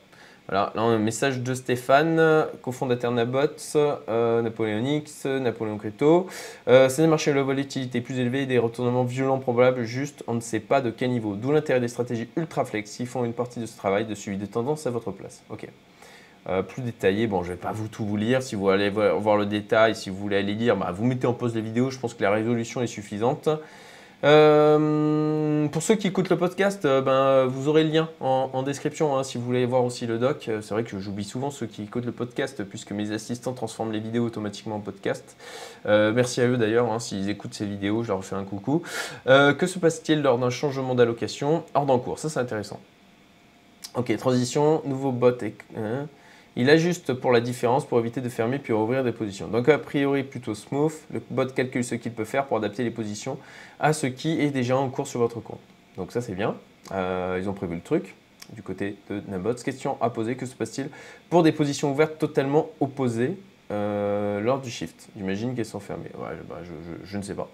voilà, 0.48 0.72
là 0.76 0.82
on 0.82 0.90
a 0.90 0.92
un 0.92 0.98
message 0.98 1.40
de 1.40 1.54
Stéphane, 1.54 2.46
cofondateur 2.62 3.10
Nabots, 3.10 3.76
euh, 3.76 4.42
Napoléonix, 4.42 5.24
Napoléon 5.24 5.76
Crypto. 5.76 6.28
Euh, 6.68 6.88
c'est 6.88 7.02
des 7.02 7.08
marchés 7.08 7.32
de 7.32 7.36
la 7.36 7.42
volatilité 7.42 8.00
plus 8.00 8.18
élevée, 8.20 8.46
des 8.46 8.58
retournements 8.58 9.02
violents 9.02 9.38
probables, 9.38 9.82
juste 9.82 10.22
on 10.28 10.34
ne 10.34 10.40
sait 10.40 10.60
pas 10.60 10.80
de 10.80 10.90
quel 10.90 11.10
niveau. 11.10 11.34
D'où 11.34 11.50
l'intérêt 11.50 11.80
des 11.80 11.88
stratégies 11.88 12.28
ultra 12.36 12.64
flex 12.64 12.96
qui 12.96 13.06
font 13.06 13.24
une 13.24 13.32
partie 13.32 13.58
de 13.58 13.66
ce 13.66 13.76
travail 13.76 14.04
de 14.04 14.14
suivi 14.14 14.36
de 14.36 14.46
tendance 14.46 14.86
à 14.86 14.90
votre 14.90 15.10
place. 15.10 15.42
Ok. 15.50 15.66
Euh, 16.48 16.62
plus 16.62 16.82
détaillé, 16.82 17.26
bon 17.26 17.42
je 17.42 17.48
ne 17.48 17.54
vais 17.54 17.60
pas 17.60 17.72
vous 17.72 17.88
tout 17.88 18.06
vous 18.06 18.16
lire, 18.16 18.40
si 18.40 18.54
vous 18.54 18.68
allez 18.68 18.88
voir 18.88 19.36
le 19.36 19.46
détail, 19.46 19.96
si 19.96 20.10
vous 20.10 20.16
voulez 20.16 20.36
aller 20.36 20.54
lire, 20.54 20.76
bah, 20.76 20.92
vous 20.94 21.04
mettez 21.04 21.26
en 21.26 21.32
pause 21.32 21.56
la 21.56 21.60
vidéo, 21.60 21.90
je 21.90 21.98
pense 21.98 22.14
que 22.14 22.22
la 22.22 22.30
résolution 22.30 22.82
est 22.82 22.86
suffisante. 22.86 23.48
Euh, 24.24 25.68
pour 25.68 25.82
ceux 25.82 25.94
qui 25.94 26.06
écoutent 26.06 26.30
le 26.30 26.38
podcast, 26.38 26.84
euh, 26.84 27.02
ben, 27.02 27.44
vous 27.46 27.68
aurez 27.68 27.84
le 27.84 27.90
lien 27.90 28.08
en, 28.20 28.62
description 28.62 29.16
hein, 29.16 29.22
si 29.22 29.36
vous 29.36 29.44
voulez 29.44 29.66
voir 29.66 29.84
aussi 29.84 30.06
le 30.06 30.18
doc. 30.18 30.48
Euh, 30.48 30.62
c'est 30.62 30.72
vrai 30.72 30.84
que 30.84 30.98
j'oublie 30.98 31.24
souvent 31.24 31.50
ceux 31.50 31.66
qui 31.66 31.82
écoutent 31.82 32.06
le 32.06 32.12
podcast 32.12 32.64
puisque 32.64 32.92
mes 32.92 33.12
assistants 33.12 33.52
transforment 33.52 33.92
les 33.92 34.00
vidéos 34.00 34.24
automatiquement 34.24 34.76
en 34.76 34.80
podcast. 34.80 35.36
merci 35.84 36.40
à 36.40 36.46
eux 36.46 36.56
d'ailleurs, 36.56 36.90
hein, 36.90 36.98
s'ils 36.98 37.28
écoutent 37.28 37.54
ces 37.54 37.66
vidéos, 37.66 38.02
je 38.02 38.08
leur 38.08 38.24
fais 38.24 38.36
un 38.36 38.44
coucou. 38.44 38.82
que 39.26 39.66
se 39.66 39.78
passe-t-il 39.78 40.22
lors 40.22 40.38
d'un 40.38 40.50
changement 40.50 40.94
d'allocation 40.94 41.64
hors 41.74 41.86
d'encours? 41.86 42.18
Ça 42.18 42.28
c'est 42.28 42.40
intéressant. 42.40 42.80
Ok, 43.94 44.14
transition, 44.16 44.82
nouveau 44.84 45.12
bot. 45.12 45.42
Et, 45.42 45.54
hein. 45.76 46.06
Il 46.58 46.70
ajuste 46.70 47.12
pour 47.12 47.32
la 47.32 47.40
différence 47.40 47.86
pour 47.86 47.98
éviter 47.98 48.22
de 48.22 48.30
fermer 48.30 48.58
puis 48.58 48.72
rouvrir 48.72 49.04
des 49.04 49.12
positions. 49.12 49.46
Donc 49.46 49.68
a 49.68 49.78
priori 49.78 50.22
plutôt 50.22 50.54
smooth, 50.54 50.92
le 51.12 51.20
bot 51.30 51.46
calcule 51.54 51.84
ce 51.84 51.94
qu'il 51.94 52.12
peut 52.12 52.24
faire 52.24 52.46
pour 52.46 52.56
adapter 52.56 52.82
les 52.82 52.90
positions 52.90 53.38
à 53.78 53.92
ce 53.92 54.06
qui 54.06 54.40
est 54.40 54.50
déjà 54.50 54.76
en 54.76 54.88
cours 54.88 55.06
sur 55.06 55.20
votre 55.20 55.40
compte. 55.40 55.60
Donc 55.98 56.12
ça 56.12 56.22
c'est 56.22 56.34
bien, 56.34 56.56
euh, 56.92 57.38
ils 57.40 57.48
ont 57.48 57.52
prévu 57.52 57.74
le 57.74 57.82
truc 57.82 58.14
du 58.54 58.62
côté 58.62 58.96
de 59.10 59.22
Nabots. 59.28 59.54
Question 59.54 59.98
à 60.00 60.08
poser, 60.08 60.36
que 60.36 60.46
se 60.46 60.54
passe-t-il 60.54 60.88
pour 61.28 61.42
des 61.42 61.52
positions 61.52 61.92
ouvertes 61.92 62.18
totalement 62.18 62.70
opposées 62.80 63.36
euh, 63.70 64.40
lors 64.40 64.60
du 64.60 64.70
shift? 64.70 65.08
J'imagine 65.16 65.54
qu'elles 65.54 65.66
sont 65.66 65.80
fermées. 65.80 66.10
Bah, 66.18 66.56
je, 67.04 67.16
ne 67.18 67.22
sais 67.22 67.34
pas. 67.34 67.48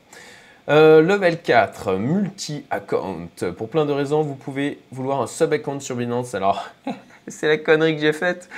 Euh, 0.68 1.02
level 1.02 1.40
4, 1.40 1.94
multi-account. 1.96 3.28
Pour 3.56 3.68
plein 3.68 3.86
de 3.86 3.92
raisons, 3.92 4.22
vous 4.22 4.36
pouvez 4.36 4.78
vouloir 4.92 5.20
un 5.20 5.26
sub-account 5.26 5.80
sur 5.80 5.96
Binance. 5.96 6.34
Alors, 6.34 6.68
c'est 7.28 7.48
la 7.48 7.56
connerie 7.56 7.94
que 7.94 8.00
j'ai 8.00 8.12
faite. 8.12 8.48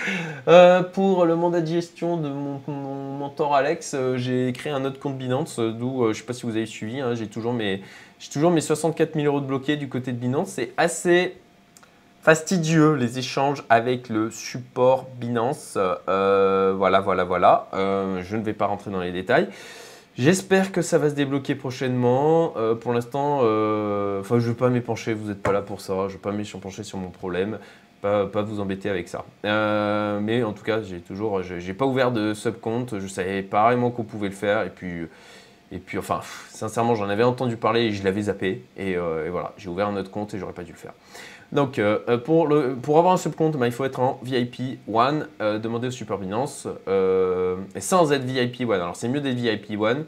Euh, 0.49 0.83
pour 0.83 1.25
le 1.25 1.37
mandat 1.37 1.61
de 1.61 1.67
gestion 1.67 2.17
de 2.17 2.29
mon, 2.29 2.61
mentor 3.19 3.55
Alex, 3.55 3.95
euh, 3.95 4.17
j'ai 4.17 4.53
créé 4.53 4.73
un 4.73 4.85
autre 4.85 4.99
compte 4.99 5.17
Binance, 5.19 5.59
euh, 5.59 5.71
d'où, 5.71 6.05
je 6.05 6.09
ne 6.09 6.13
sais 6.15 6.23
pas 6.23 6.33
si 6.33 6.47
vous 6.47 6.57
avez 6.57 6.67
suivi, 6.67 7.01
hein, 7.01 7.15
j'ai 7.15 7.27
toujours, 7.27 7.53
mes, 7.53 7.83
toujours 8.33 8.51
mes 8.51 8.61
64 8.61 9.15
000 9.15 9.27
euros 9.27 9.41
de 9.41 9.47
bloqués 9.47 9.77
du 9.77 9.89
côté 9.89 10.13
de 10.13 10.19
Binance. 10.19 10.49
C'est 10.51 10.73
assez 10.77 11.37
fastidieux 12.23 12.95
les 12.95 13.19
échanges 13.19 13.65
avec 13.69 14.09
le 14.09 14.31
support 14.31 15.07
Binance. 15.19 15.77
voilà, 16.07 17.01
voilà, 17.01 17.25
voilà. 17.25 17.69
je 17.73 18.37
ne 18.37 18.43
vais 18.43 18.55
pas 18.55 18.67
rentrer 18.67 18.91
dans 18.91 19.01
les 19.01 19.13
détails. 19.13 19.49
J'espère 20.17 20.71
que 20.71 20.81
ça 20.81 20.97
va 20.97 21.11
se 21.11 21.15
débloquer 21.15 21.55
prochainement. 21.55 22.55
Pour 22.81 22.95
l'instant, 22.95 23.41
je 23.43 24.35
ne 24.35 24.39
vais 24.39 24.55
pas 24.55 24.71
m'épancher, 24.71 25.13
vous 25.13 25.29
n'êtes 25.29 25.43
pas 25.43 25.53
là 25.53 25.61
pour 25.61 25.83
ça. 25.83 25.93
Je 25.93 26.03
ne 26.05 26.09
vais 26.13 26.19
pas 26.19 26.33
m'épancher 26.33 26.83
sur 26.83 26.97
mon 26.97 27.11
problème. 27.11 27.59
Pas, 28.05 28.43
vous 28.43 28.61
embêter 28.61 28.91
avec 28.91 29.09
ça. 29.09 29.25
Euh, 29.47 30.21
mais 30.21 30.43
en 30.43 30.53
tout 30.53 30.63
cas, 30.63 30.83
j'ai 30.83 31.01
toujours, 31.01 31.43
j'ai 31.43 31.73
pas 31.73 31.87
ouvert 31.87 32.13
de 32.13 32.35
subcompte. 32.35 32.99
Je 32.99 33.07
savais 33.07 33.43
pas 33.43 33.65
vraiment 33.65 33.91
qu'on 33.91 34.05
pouvait 34.05 34.29
le 34.29 34.35
faire. 34.35 34.63
Et 34.63 34.71
puis, 34.71 35.09
et 35.73 35.79
puis 35.79 35.97
enfin, 35.97 36.21
sincèrement, 36.51 36.95
j'en 36.95 37.09
avais 37.09 37.23
entendu 37.23 37.57
parler 37.57 37.85
et 37.85 37.93
je 37.93 38.05
l'avais 38.05 38.23
zappé. 38.23 38.63
Et, 38.77 38.91
et 38.93 39.31
voilà, 39.31 39.55
j'ai 39.57 39.71
ouvert 39.71 39.89
un 39.89 39.97
autre 39.97 40.11
compte 40.11 40.35
et 40.35 40.39
j'aurais 40.39 40.53
pas 40.53 40.65
dû 40.65 40.73
le 40.73 40.79
faire. 40.79 40.93
Donc, 41.55 41.79
euh, 41.79 42.01
euh, 42.09 42.19
pour, 42.19 42.49
le, 42.49 42.75
pour 42.75 42.99
avoir 42.99 43.15
un 43.15 43.17
subcompte, 43.17 43.57
bah, 43.57 43.67
il 43.67 43.73
faut 43.73 43.85
être 43.85 44.01
en 44.01 44.19
VIP 44.25 44.81
1, 44.93 45.21
euh, 45.41 45.59
demander 45.61 45.87
au 45.87 45.91
Super 45.93 46.19
et 46.21 47.81
sans 47.81 48.13
être 48.13 48.25
VIP 48.25 48.69
1. 48.69 48.75
Alors, 48.75 48.97
c'est 48.97 49.09
mieux 49.09 49.21
d'être 49.21 49.37
VIP 49.37 49.81
1, 49.81 49.99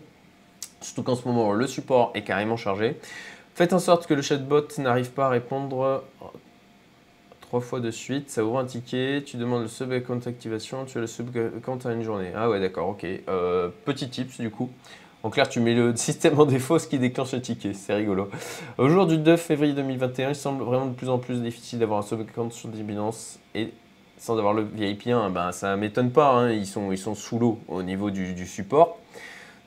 surtout 0.80 1.04
qu'en 1.04 1.14
ce 1.14 1.26
moment, 1.26 1.52
le 1.52 1.66
support 1.68 2.10
est 2.14 2.22
carrément 2.22 2.56
chargé. 2.56 2.98
Faites 3.54 3.72
en 3.72 3.78
sorte 3.78 4.06
que 4.08 4.14
le 4.14 4.22
chatbot 4.22 4.66
n'arrive 4.78 5.10
pas 5.12 5.26
à 5.26 5.28
répondre 5.28 6.02
trois 7.46 7.60
fois 7.60 7.80
de 7.80 7.90
suite. 7.90 8.30
Ça 8.30 8.44
ouvre 8.44 8.58
un 8.58 8.64
ticket, 8.64 9.22
tu 9.24 9.36
demandes 9.36 9.62
le 9.62 9.68
sub 9.68 9.92
account 9.92 10.20
activation, 10.26 10.84
tu 10.84 10.98
as 10.98 11.00
le 11.00 11.06
sub 11.06 11.28
account 11.56 11.78
à 11.84 11.92
une 11.92 12.02
journée. 12.02 12.30
Ah 12.34 12.50
ouais, 12.50 12.60
d'accord, 12.60 12.88
ok. 12.88 13.06
petit 13.84 14.08
tips 14.08 14.40
du 14.40 14.50
coup. 14.50 14.70
En 15.22 15.30
clair, 15.30 15.48
tu 15.48 15.58
mets 15.58 15.74
le 15.74 15.96
système 15.96 16.38
en 16.38 16.44
défaut, 16.44 16.78
ce 16.78 16.86
qui 16.86 16.98
déclenche 16.98 17.32
le 17.32 17.40
ticket. 17.40 17.74
C'est 17.74 17.94
rigolo. 17.94 18.28
Au 18.78 18.88
jour 18.88 19.06
du 19.06 19.18
2 19.18 19.36
février 19.36 19.72
2021, 19.72 20.28
il 20.28 20.34
semble 20.36 20.62
vraiment 20.62 20.86
de 20.86 20.94
plus 20.94 21.08
en 21.08 21.18
plus 21.18 21.42
difficile 21.42 21.80
d'avoir 21.80 21.98
un 21.98 22.02
sub-account 22.02 22.50
sur 22.50 22.68
des 22.68 22.82
Binance 22.84 23.40
et 23.54 23.72
sans 24.18 24.38
avoir 24.38 24.54
le 24.54 24.62
VIP 24.62 25.08
1, 25.08 25.30
ben, 25.30 25.52
ça 25.52 25.74
ne 25.74 25.80
m'étonne 25.80 26.10
pas. 26.10 26.32
Hein. 26.32 26.52
Ils, 26.52 26.66
sont, 26.66 26.92
ils 26.92 26.98
sont 26.98 27.14
sous 27.14 27.38
l'eau 27.38 27.58
au 27.68 27.82
niveau 27.82 28.10
du, 28.10 28.46
support. 28.46 28.98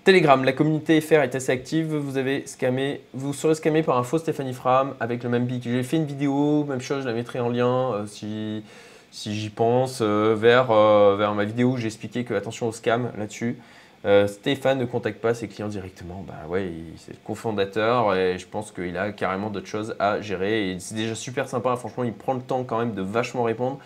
Telegram, 0.05 0.41
la 0.45 0.53
communauté 0.53 1.01
FR 1.01 1.15
est 1.15 1.35
assez 1.35 1.51
active. 1.51 1.93
Vous 1.93 2.17
avez 2.17 2.47
scammé, 2.47 3.01
vous 3.13 3.33
serez 3.33 3.55
scammé 3.55 3.83
par 3.83 3.97
un 3.97 4.03
faux 4.03 4.17
Stéphanie 4.17 4.53
Fram 4.53 4.95
avec 5.01 5.23
le 5.23 5.29
même 5.29 5.45
pic. 5.45 5.63
J'ai 5.63 5.83
fait 5.83 5.97
une 5.97 6.05
vidéo, 6.05 6.63
même 6.63 6.79
chose, 6.79 7.03
je 7.03 7.07
la 7.07 7.13
mettrai 7.13 7.41
en 7.41 7.49
lien 7.49 7.93
euh, 7.93 8.07
si, 8.07 8.63
si 9.11 9.35
j'y 9.35 9.49
pense, 9.49 9.99
euh, 10.01 10.35
vers, 10.39 10.71
euh, 10.71 11.17
vers 11.17 11.35
ma 11.35 11.43
vidéo 11.43 11.71
où 11.71 11.77
j'ai 11.77 11.87
expliqué 11.87 12.23
que 12.23 12.33
attention 12.33 12.69
au 12.69 12.71
scam 12.71 13.11
là-dessus. 13.17 13.57
Stéphane 14.27 14.79
ne 14.79 14.85
contacte 14.85 15.19
pas 15.19 15.33
ses 15.33 15.49
clients 15.49 15.67
directement. 15.67 16.23
Bah 16.25 16.47
ouais, 16.47 16.71
c'est 16.95 17.11
le 17.11 17.19
cofondateur 17.21 18.15
et 18.15 18.37
je 18.37 18.47
pense 18.47 18.71
qu'il 18.71 18.97
a 18.97 19.11
carrément 19.11 19.49
d'autres 19.49 19.67
choses 19.67 19.93
à 19.99 20.21
gérer. 20.21 20.77
C'est 20.79 20.95
déjà 20.95 21.15
super 21.15 21.49
sympa. 21.49 21.75
Franchement, 21.75 22.05
il 22.05 22.13
prend 22.13 22.33
le 22.33 22.39
temps 22.39 22.63
quand 22.63 22.79
même 22.79 22.93
de 22.93 23.01
vachement 23.01 23.43
répondre. 23.43 23.77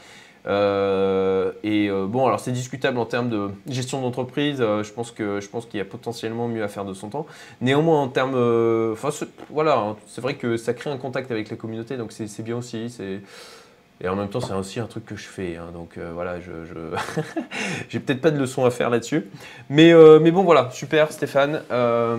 Et 1.64 1.90
euh, 1.90 2.06
bon, 2.08 2.26
alors 2.26 2.40
c'est 2.40 2.52
discutable 2.52 2.98
en 2.98 3.06
termes 3.06 3.30
de 3.30 3.50
gestion 3.68 4.02
d'entreprise. 4.02 4.58
je 4.60 4.92
pense 4.92 5.12
que 5.12 5.40
je 5.40 5.48
pense 5.48 5.66
qu'il 5.66 5.78
y 5.78 5.82
a 5.82 5.86
potentiellement 5.86 6.48
mieux 6.48 6.64
à 6.64 6.68
faire 6.68 6.86
de 6.86 6.94
son 6.94 7.10
temps. 7.10 7.26
Néanmoins, 7.62 8.02
en 8.02 8.08
termes, 8.08 8.36
enfin 8.94 9.10
voilà, 9.50 9.78
hein, 9.78 9.96
c'est 10.08 10.22
vrai 10.22 10.36
que 10.36 10.58
ça 10.58 10.74
crée 10.74 10.90
un 10.90 10.98
contact 10.98 11.32
avec 11.32 11.50
la 11.50 11.56
communauté, 11.56 11.98
donc 11.98 12.12
c'est 12.12 12.44
bien 12.44 12.58
aussi. 12.58 12.90
Et 14.04 14.10
en 14.10 14.18
même 14.18 14.28
temps, 14.28 14.42
c'est 14.42 14.54
aussi 14.54 14.82
un 14.82 14.86
truc 14.86 15.06
que 15.06 15.16
je 15.16 15.24
fais. 15.24 15.56
Hein, 15.56 15.70
donc 15.74 15.98
euh, 15.98 16.12
voilà, 16.14 16.40
je, 16.42 16.52
j'ai 17.90 18.00
peut-être 18.00 18.22
pas 18.22 18.32
de 18.32 18.38
leçon 18.38 18.66
à 18.66 18.72
faire 18.72 18.90
là-dessus. 18.90 19.30
Mais, 19.70 19.94
euh, 19.94 20.20
mais 20.20 20.32
bon, 20.32 20.44
voilà, 20.44 20.70
super 20.72 21.12
Stéphane. 21.12 21.62
Euh, 21.72 22.18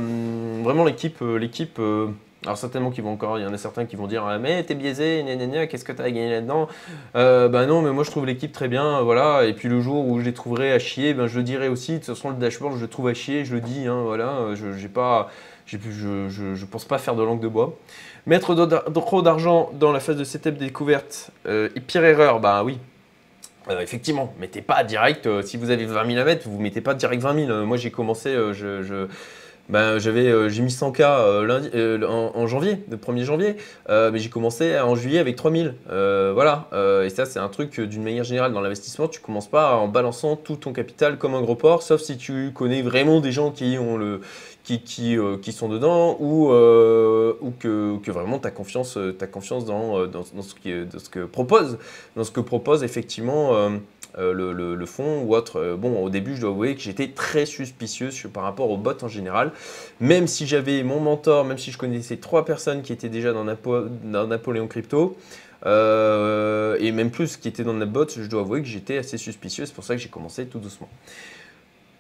vraiment 0.63 0.85
l'équipe, 0.85 1.21
l'équipe. 1.21 1.81
Alors 2.45 2.59
certainement 2.59 2.91
qu'ils 2.91 3.05
vont 3.05 3.13
encore, 3.13 3.39
il 3.39 3.43
y 3.43 3.47
en 3.47 3.53
a 3.53 3.59
certains 3.59 3.87
qui 3.87 3.97
vont 3.97 4.07
dire 4.07 4.25
ah, 4.27 4.39
mais 4.39 4.63
t'es 4.65 4.75
biaisé, 4.75 5.25
qu'est-ce 5.71 5.85
que 5.85 5.93
t'as 5.93 6.05
à 6.05 6.11
gagner 6.11 6.31
là-dedans? 6.31 6.69
Bah 7.15 7.67
non, 7.67 7.83
mais 7.83 7.91
moi 7.91 8.05
je 8.05 8.11
trouve 8.11 8.27
l'équipe 8.27 8.53
très 8.53 8.69
bien, 8.69 9.01
voilà. 9.01 9.45
Et 9.45 9.55
puis 9.55 9.69
le 9.69 9.81
jour 9.81 10.07
où 10.07 10.21
je 10.21 10.25
les 10.25 10.35
trouverai 10.35 10.73
à 10.73 10.79
chier, 10.79 11.15
ben 11.15 11.27
je 11.27 11.39
le 11.39 11.43
dirai 11.43 11.69
aussi. 11.69 11.93
De 11.93 11.97
toute 11.99 12.07
façon, 12.07 12.31
le 12.31 12.37
dashboard, 12.37 12.77
je 12.77 12.83
le 12.83 12.89
trouve 12.89 13.09
à 13.09 13.15
chier, 13.15 13.45
je 13.45 13.55
le 13.55 13.61
dis, 13.61 13.87
hein, 13.87 14.03
voilà. 14.05 14.55
Je 14.55 14.73
j'ai 14.73 14.89
pas, 14.89 15.31
je, 15.67 15.79
je, 16.29 16.55
je 16.55 16.67
pense 16.67 16.85
pas 16.85 16.99
faire 16.99 17.15
de 17.15 17.23
langue 17.23 17.41
de 17.41 17.49
bois. 17.49 17.77
Mettre 18.27 18.55
trop 18.55 19.23
d'argent 19.23 19.71
dans 19.75 19.93
la 19.93 20.01
phase 20.01 20.17
de 20.17 20.25
setup 20.25 20.57
découverte, 20.57 21.31
euh, 21.47 21.69
et 21.77 21.81
pire 21.81 22.05
erreur, 22.05 22.41
bah 22.41 22.65
oui. 22.65 22.79
Euh, 23.69 23.81
effectivement, 23.81 24.33
mettez 24.41 24.63
pas 24.63 24.83
direct, 24.83 25.27
euh, 25.27 25.43
si 25.43 25.59
vous 25.59 25.71
avez 25.71 25.85
20 25.85 26.07
000 26.07 26.19
à 26.19 26.25
mettre, 26.25 26.49
vous 26.49 26.59
mettez 26.59 26.81
pas 26.81 26.95
direct 26.95 27.23
20 27.23 27.47
000. 27.47 27.67
moi 27.67 27.77
j'ai 27.77 27.91
commencé, 27.91 28.35
je, 28.53 29.09
ben, 29.69 29.99
j'avais, 29.99 30.51
j'ai 30.51 30.63
mis 30.63 30.71
100K 30.71 31.43
lundi, 31.43 31.71
en, 32.07 32.47
janvier, 32.47 32.85
le 32.91 32.97
1er 32.97 33.25
janvier, 33.25 33.57
mais 33.89 34.19
j'ai 34.19 34.29
commencé 34.29 34.79
en 34.79 34.95
juillet 34.95 35.19
avec 35.19 35.37
3000. 35.37 35.75
voilà, 35.89 36.69
et 37.05 37.09
ça 37.11 37.25
c'est 37.25 37.39
un 37.39 37.49
truc 37.49 37.81
d'une 37.81 38.03
manière 38.03 38.25
générale 38.25 38.53
dans 38.53 38.61
l'investissement, 38.61 39.09
tu 39.09 39.21
commences 39.21 39.49
pas 39.49 39.77
en 39.77 39.89
balançant 39.89 40.37
tout 40.37 40.57
ton 40.57 40.73
capital 40.73 41.19
comme 41.19 41.35
un 41.35 41.41
gros 41.41 41.57
porc, 41.57 41.83
sauf 41.83 42.01
si 42.01 42.17
tu 42.17 42.53
connais 42.55 42.83
vraiment 42.83 43.21
des 43.21 43.33
gens 43.33 43.51
qui 43.51 43.79
ont 43.79 43.97
le 43.97 44.21
qui, 44.65 44.81
qui, 44.81 45.17
euh, 45.17 45.37
qui 45.37 45.53
sont 45.53 45.69
dedans 45.69 46.17
ou, 46.19 46.51
euh, 46.51 47.35
ou 47.41 47.51
que, 47.51 47.99
que, 47.99 48.11
vraiment 48.11 48.39
tu 48.39 48.49
as 48.49 48.51
confiance, 48.51 48.97
euh, 48.97 49.17
as 49.21 49.27
confiance 49.27 49.67
dans, 49.67 50.07
dans, 50.07 50.25
ce 50.25 50.55
qui, 50.55 50.73
dans 50.87 50.99
ce 50.99 51.11
que 51.11 51.27
propose, 51.27 51.79
dans 52.17 52.25
ce 52.25 52.31
que 52.31 52.41
propose 52.41 52.83
effectivement 52.83 53.53
le, 54.19 54.53
le, 54.75 54.87
fond 54.87 55.23
ou 55.23 55.35
autre. 55.35 55.77
Bon, 55.77 56.03
au 56.03 56.11
début, 56.11 56.37
je 56.37 56.43
dois 56.43 56.51
avouer 56.51 56.75
que 56.75 56.81
j'étais 56.81 57.09
très 57.09 57.47
suspicieux 57.47 58.11
par 58.33 58.43
rapport 58.45 58.71
aux 58.71 58.77
bots 58.77 58.93
en 59.03 59.09
général, 59.09 59.53
même 60.01 60.27
si 60.27 60.47
j'avais 60.47 60.83
mon 60.83 61.01
mentor, 61.01 61.45
même 61.45 61.59
si 61.59 61.73
je 61.73 61.79
connaissais 61.79 62.17
trois 62.17 62.45
personnes 62.45 62.83
qui 62.83 62.93
étaient 62.93 63.09
déjà 63.09 63.33
dans, 63.33 63.45
dans 63.45 64.27
Napoléon 64.27 64.69
Crypto. 64.69 65.17
et 65.65 66.93
même 66.93 67.11
plus 67.11 67.37
qui 67.37 67.49
étaient 67.49 67.65
dans 67.65 67.77
la 67.77 67.87
bot, 67.87 68.07
je 68.09 68.29
dois 68.29 68.43
avouer 68.43 68.63
que 68.63 68.69
j'étais 68.69 68.99
assez 68.99 69.19
suspicieux, 69.19 69.67
c'est 69.67 69.75
pour 69.75 69.85
ça 69.85 69.95
que 69.95 70.01
j'ai 70.01 70.09
commencé 70.09 70.47
tout 70.47 70.59
doucement. 70.59 70.89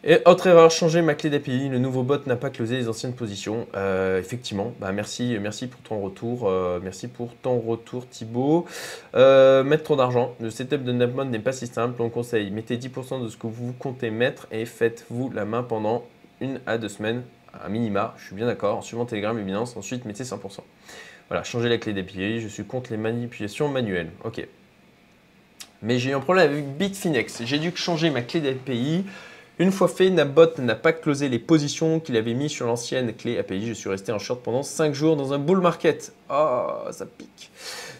Et 0.06 0.18
autre 0.26 0.46
erreur, 0.48 0.70
changer 0.70 1.00
ma 1.00 1.14
clé 1.14 1.30
d'API. 1.30 1.70
Le 1.70 1.78
nouveau 1.78 2.02
bot 2.02 2.26
n'a 2.26 2.36
pas 2.36 2.50
closé 2.50 2.76
les 2.76 2.88
anciennes 2.90 3.14
positions. 3.14 3.66
Euh, 3.74 4.20
effectivement, 4.20 4.74
bah 4.78 4.92
merci, 4.92 5.38
merci 5.40 5.66
pour 5.66 5.80
ton 5.80 5.98
retour. 5.98 6.46
Euh, 6.46 6.78
merci 6.82 7.08
pour 7.08 7.34
ton 7.36 7.58
retour 7.58 8.06
Thibaut. 8.06 8.66
Euh, 9.14 9.64
mettre 9.64 9.84
trop 9.84 9.96
d'argent. 9.96 10.34
Le 10.40 10.50
setup 10.50 10.84
de 10.84 10.92
Napmod 10.92 11.30
n'est 11.30 11.38
pas 11.38 11.52
si 11.52 11.66
simple. 11.66 12.02
On 12.02 12.10
conseille, 12.10 12.50
mettez 12.50 12.76
10% 12.76 13.24
de 13.24 13.28
ce 13.28 13.38
que 13.38 13.46
vous 13.46 13.72
comptez 13.72 14.10
mettre 14.10 14.46
et 14.52 14.66
faites-vous 14.66 15.30
la 15.30 15.46
main 15.46 15.62
pendant 15.62 16.04
une 16.42 16.60
à 16.66 16.76
deux 16.76 16.90
semaines 16.90 17.22
à 17.58 17.70
minima. 17.70 18.12
Je 18.18 18.26
suis 18.26 18.34
bien 18.34 18.46
d'accord. 18.46 18.76
En 18.76 18.82
suivant 18.82 19.06
Telegram 19.06 19.38
et 19.38 19.54
ensuite 19.56 20.04
mettez 20.04 20.24
100%. 20.24 20.58
Voilà, 21.30 21.44
changer 21.44 21.70
la 21.70 21.78
clé 21.78 21.94
d'API. 21.94 22.42
Je 22.42 22.48
suis 22.48 22.64
contre 22.64 22.90
les 22.90 22.98
manipulations 22.98 23.68
manuelles. 23.68 24.10
Ok. 24.22 24.46
Mais 25.80 25.98
j'ai 25.98 26.10
eu 26.10 26.14
un 26.14 26.20
problème 26.20 26.50
avec 26.50 26.76
Bitfinex. 26.76 27.44
J'ai 27.46 27.58
dû 27.58 27.72
changer 27.74 28.10
ma 28.10 28.20
clé 28.20 28.42
d'API. 28.42 29.06
Une 29.60 29.70
fois 29.70 29.86
fait, 29.86 30.10
Nabot 30.10 30.48
n'a 30.58 30.74
pas 30.74 30.92
closé 30.92 31.28
les 31.28 31.38
positions 31.38 32.00
qu'il 32.00 32.16
avait 32.16 32.34
mis 32.34 32.50
sur 32.50 32.66
l'ancienne 32.66 33.14
clé 33.14 33.38
API. 33.38 33.68
Je 33.68 33.72
suis 33.72 33.88
resté 33.88 34.10
en 34.10 34.18
short 34.18 34.42
pendant 34.42 34.64
5 34.64 34.92
jours 34.92 35.14
dans 35.14 35.32
un 35.32 35.38
bull 35.38 35.60
market. 35.60 36.12
Oh, 36.28 36.70
ça 36.90 37.06
pique. 37.06 37.52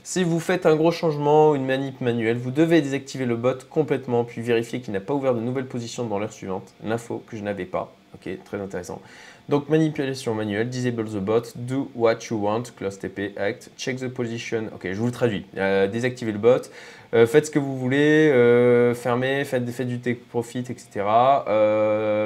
Si 0.03 0.25
vous 0.25 0.41
faites 0.41 0.67
un 0.67 0.75
gros 0.75 0.91
changement 0.91 1.51
ou 1.51 1.55
une 1.55 1.65
manip 1.65 2.01
manuelle, 2.01 2.39
vous 2.39 2.51
devez 2.51 2.83
désactiver 2.83 3.25
le 3.25 3.37
bot 3.37 3.55
complètement 3.71 4.25
puis 4.25 4.41
vérifier 4.41 4.81
qu'il 4.81 4.93
n'a 4.95 5.01
pas 5.01 5.15
ouvert 5.15 5.33
de 5.33 5.41
nouvelles 5.41 5.69
positions 5.69 6.05
dans 6.05 6.19
l'heure 6.19 6.33
suivante. 6.33 6.75
L'info 6.83 7.23
que 7.25 7.37
je 7.37 7.43
n'avais 7.43 7.67
pas. 7.67 7.95
Ok, 8.15 8.29
très 8.45 8.61
intéressant. 8.61 9.01
Donc 9.49 9.69
manipulation 9.69 10.35
manuelle, 10.35 10.71
disable 10.71 11.05
the 11.05 11.19
bot, 11.19 11.43
do 11.55 11.91
what 11.95 12.19
you 12.31 12.37
want, 12.39 12.63
close 12.77 12.99
TP, 12.99 13.37
act, 13.37 13.71
check 13.77 13.99
the 13.99 14.09
position. 14.09 14.71
Ok, 14.75 14.89
je 14.91 14.95
vous 14.95 15.07
le 15.07 15.13
traduis. 15.13 15.45
Euh, 15.59 15.87
désactivez 15.87 16.33
le 16.33 16.39
bot, 16.39 16.71
euh, 17.13 17.27
faites 17.27 17.47
ce 17.47 17.51
que 17.51 17.59
vous 17.59 17.77
voulez, 17.77 18.31
euh, 18.33 18.95
fermez, 18.95 19.45
faites, 19.45 19.69
faites, 19.71 19.87
du 19.87 20.01
take 20.01 20.21
profit, 20.31 20.61
etc. 20.61 21.05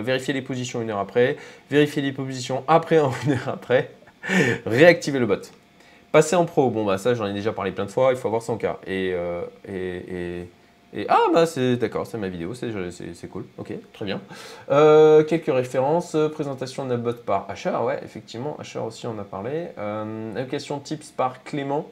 vérifiez 0.05 0.33
les 0.33 0.43
positions 0.43 0.81
une 0.81 0.91
heure 0.91 0.99
après, 0.99 1.37
vérifiez 1.71 2.03
les 2.03 2.13
positions 2.13 2.63
après 2.69 2.97
une 3.27 3.33
heure 3.33 3.49
après, 3.49 3.91
réactivez 4.67 5.19
le 5.19 5.27
bot. 5.27 5.41
Passez 6.13 6.37
en 6.37 6.45
pro, 6.45 6.71
bon 6.71 6.85
bah 6.87 6.97
ça 6.99 7.15
j'en 7.15 7.27
ai 7.27 7.35
déjà 7.35 7.53
parlé 7.53 7.73
plein 7.73 7.85
de 7.85 7.91
fois, 7.91 8.13
il 8.13 8.17
faut 8.17 8.29
avoir 8.29 8.43
son 8.43 8.57
cas. 8.57 8.79
et 8.87 9.15
et 9.69 10.49
ah 11.09 11.27
bah 11.33 11.45
c'est 11.47 11.77
d'accord, 11.77 12.07
c'est 12.07 12.17
ma 12.17 12.29
vidéo, 12.29 12.55
c'est 12.55 13.29
cool, 13.29 13.45
ok, 13.59 13.73
très 13.93 14.05
bien. 14.05 14.21
Euh, 14.71 15.23
quelques 15.23 15.53
références, 15.53 16.17
présentation 16.33 16.87
de 16.87 16.97
bot 16.97 17.13
par 17.13 17.49
Asher, 17.51 17.77
ouais, 17.85 18.01
effectivement, 18.03 18.57
Asher 18.59 18.79
aussi 18.79 19.07
en 19.07 19.19
a 19.19 19.25
parlé. 19.25 19.69
Euh, 19.79 20.47
tips 20.85 21.11
par 21.11 21.45
Clément. 21.45 21.91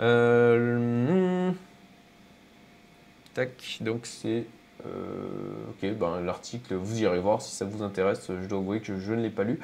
Euh, 0.00 1.50
hmm. 1.50 1.54
tac, 3.34 3.78
donc 3.82 4.06
c'est 4.06 4.44
ok, 4.82 5.90
ben, 5.98 6.20
l'article, 6.22 6.74
vous 6.74 7.02
irez 7.02 7.20
voir 7.20 7.42
si 7.42 7.54
ça 7.54 7.66
vous 7.66 7.82
intéresse. 7.82 8.28
Je 8.28 8.46
dois 8.46 8.60
avouer 8.60 8.80
que 8.80 8.98
je 8.98 9.12
ne 9.12 9.22
l'ai 9.22 9.28
pas 9.28 9.44
lu. 9.44 9.60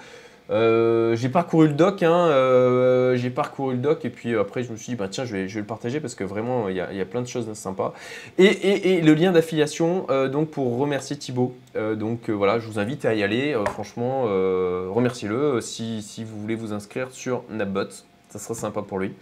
Euh, 0.50 1.16
j'ai 1.16 1.28
parcouru 1.28 1.66
le 1.66 1.74
doc, 1.74 2.02
hein, 2.02 2.28
euh, 2.28 3.16
j'ai 3.16 3.30
parcouru 3.30 3.74
le 3.74 3.80
doc 3.80 4.04
et 4.04 4.11
puis 4.11 4.37
après 4.37 4.62
je 4.62 4.70
me 4.70 4.76
suis 4.76 4.90
dit 4.90 4.94
bah 4.94 5.09
tiens 5.11 5.24
je 5.24 5.35
vais, 5.35 5.46
le 5.48 5.64
partager 5.64 5.98
parce 5.98 6.14
que 6.14 6.22
vraiment 6.22 6.68
il 6.68 6.76
y 6.76 6.80
a, 6.80 7.04
plein 7.04 7.22
de 7.22 7.26
choses 7.26 7.52
sympas. 7.54 7.94
Et, 8.38 9.00
le 9.00 9.14
lien 9.14 9.32
d'affiliation 9.32 10.06
euh, 10.11 10.28
donc 10.28 10.50
pour 10.50 10.78
remercier 10.78 11.16
Thibaut. 11.16 11.54
donc 11.96 12.30
voilà 12.30 12.61
je 12.61 12.66
vous 12.66 12.78
invite 12.78 13.04
à 13.04 13.14
y 13.14 13.22
aller. 13.22 13.56
franchement 13.66 14.22
remerciez-le 14.22 15.61
si, 15.61 16.02
si, 16.02 16.22
vous 16.22 16.40
voulez 16.40 16.54
vous 16.54 16.72
inscrire 16.72 17.11
sur 17.11 17.42
Napbot, 17.50 17.88
ça 18.28 18.38
sera 18.38 18.54
sympa 18.54 18.82
pour 18.82 18.98
lui. 18.98 19.12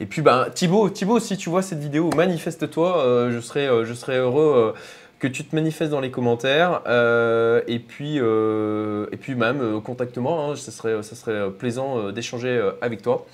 Et 0.00 0.06
puis 0.06 0.20
bah 0.20 0.48
Thibaut, 0.52 0.90
Thibaut 0.90 1.20
si 1.20 1.36
tu 1.36 1.48
vois 1.48 1.62
cette 1.62 1.78
vidéo 1.78 2.10
manifeste-toi, 2.16 3.28
je 3.30 3.38
serai 3.38 3.68
je 3.84 3.94
serai 3.94 4.16
heureux 4.16 4.74
que 5.22 5.28
tu 5.28 5.44
te 5.44 5.54
manifestes 5.54 5.92
dans 5.92 6.00
les 6.00 6.10
commentaires. 6.10 6.82
euh, 6.88 7.62
et, 7.68 7.78
puis, 7.78 8.16
euh, 8.18 9.06
et 9.12 9.16
puis 9.16 9.36
même, 9.36 9.60
euh, 9.60 9.80
contacte-moi, 9.80 10.50
hein, 10.50 10.56
ça, 10.56 10.72
serait, 10.72 11.00
ça 11.04 11.14
serait 11.14 11.48
plaisant 11.52 12.10
d'échanger 12.10 12.60
avec 12.80 13.02
toi. 13.02 13.24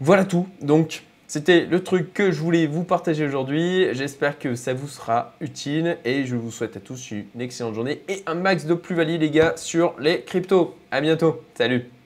Voilà 0.00 0.24
tout. 0.24 0.46
Donc, 0.62 1.02
c'était 1.26 1.66
le 1.66 1.82
truc 1.82 2.14
que 2.14 2.30
je 2.30 2.38
voulais 2.40 2.66
vous 2.66 2.84
partager 2.84 3.26
aujourd'hui. 3.26 3.88
J'espère 3.92 4.38
que 4.38 4.54
ça 4.54 4.72
vous 4.72 4.88
sera 4.88 5.34
utile 5.40 5.98
et 6.04 6.26
je 6.26 6.36
vous 6.36 6.52
souhaite 6.52 6.76
à 6.76 6.80
tous 6.80 7.10
une 7.10 7.40
excellente 7.40 7.74
journée 7.74 8.02
et 8.08 8.22
un 8.26 8.34
max 8.34 8.64
de 8.64 8.74
plus-value, 8.74 9.18
les 9.18 9.30
gars, 9.30 9.54
sur 9.56 9.94
les 9.98 10.22
cryptos. 10.22 10.76
À 10.92 11.00
bientôt. 11.00 11.42
Salut. 11.54 11.99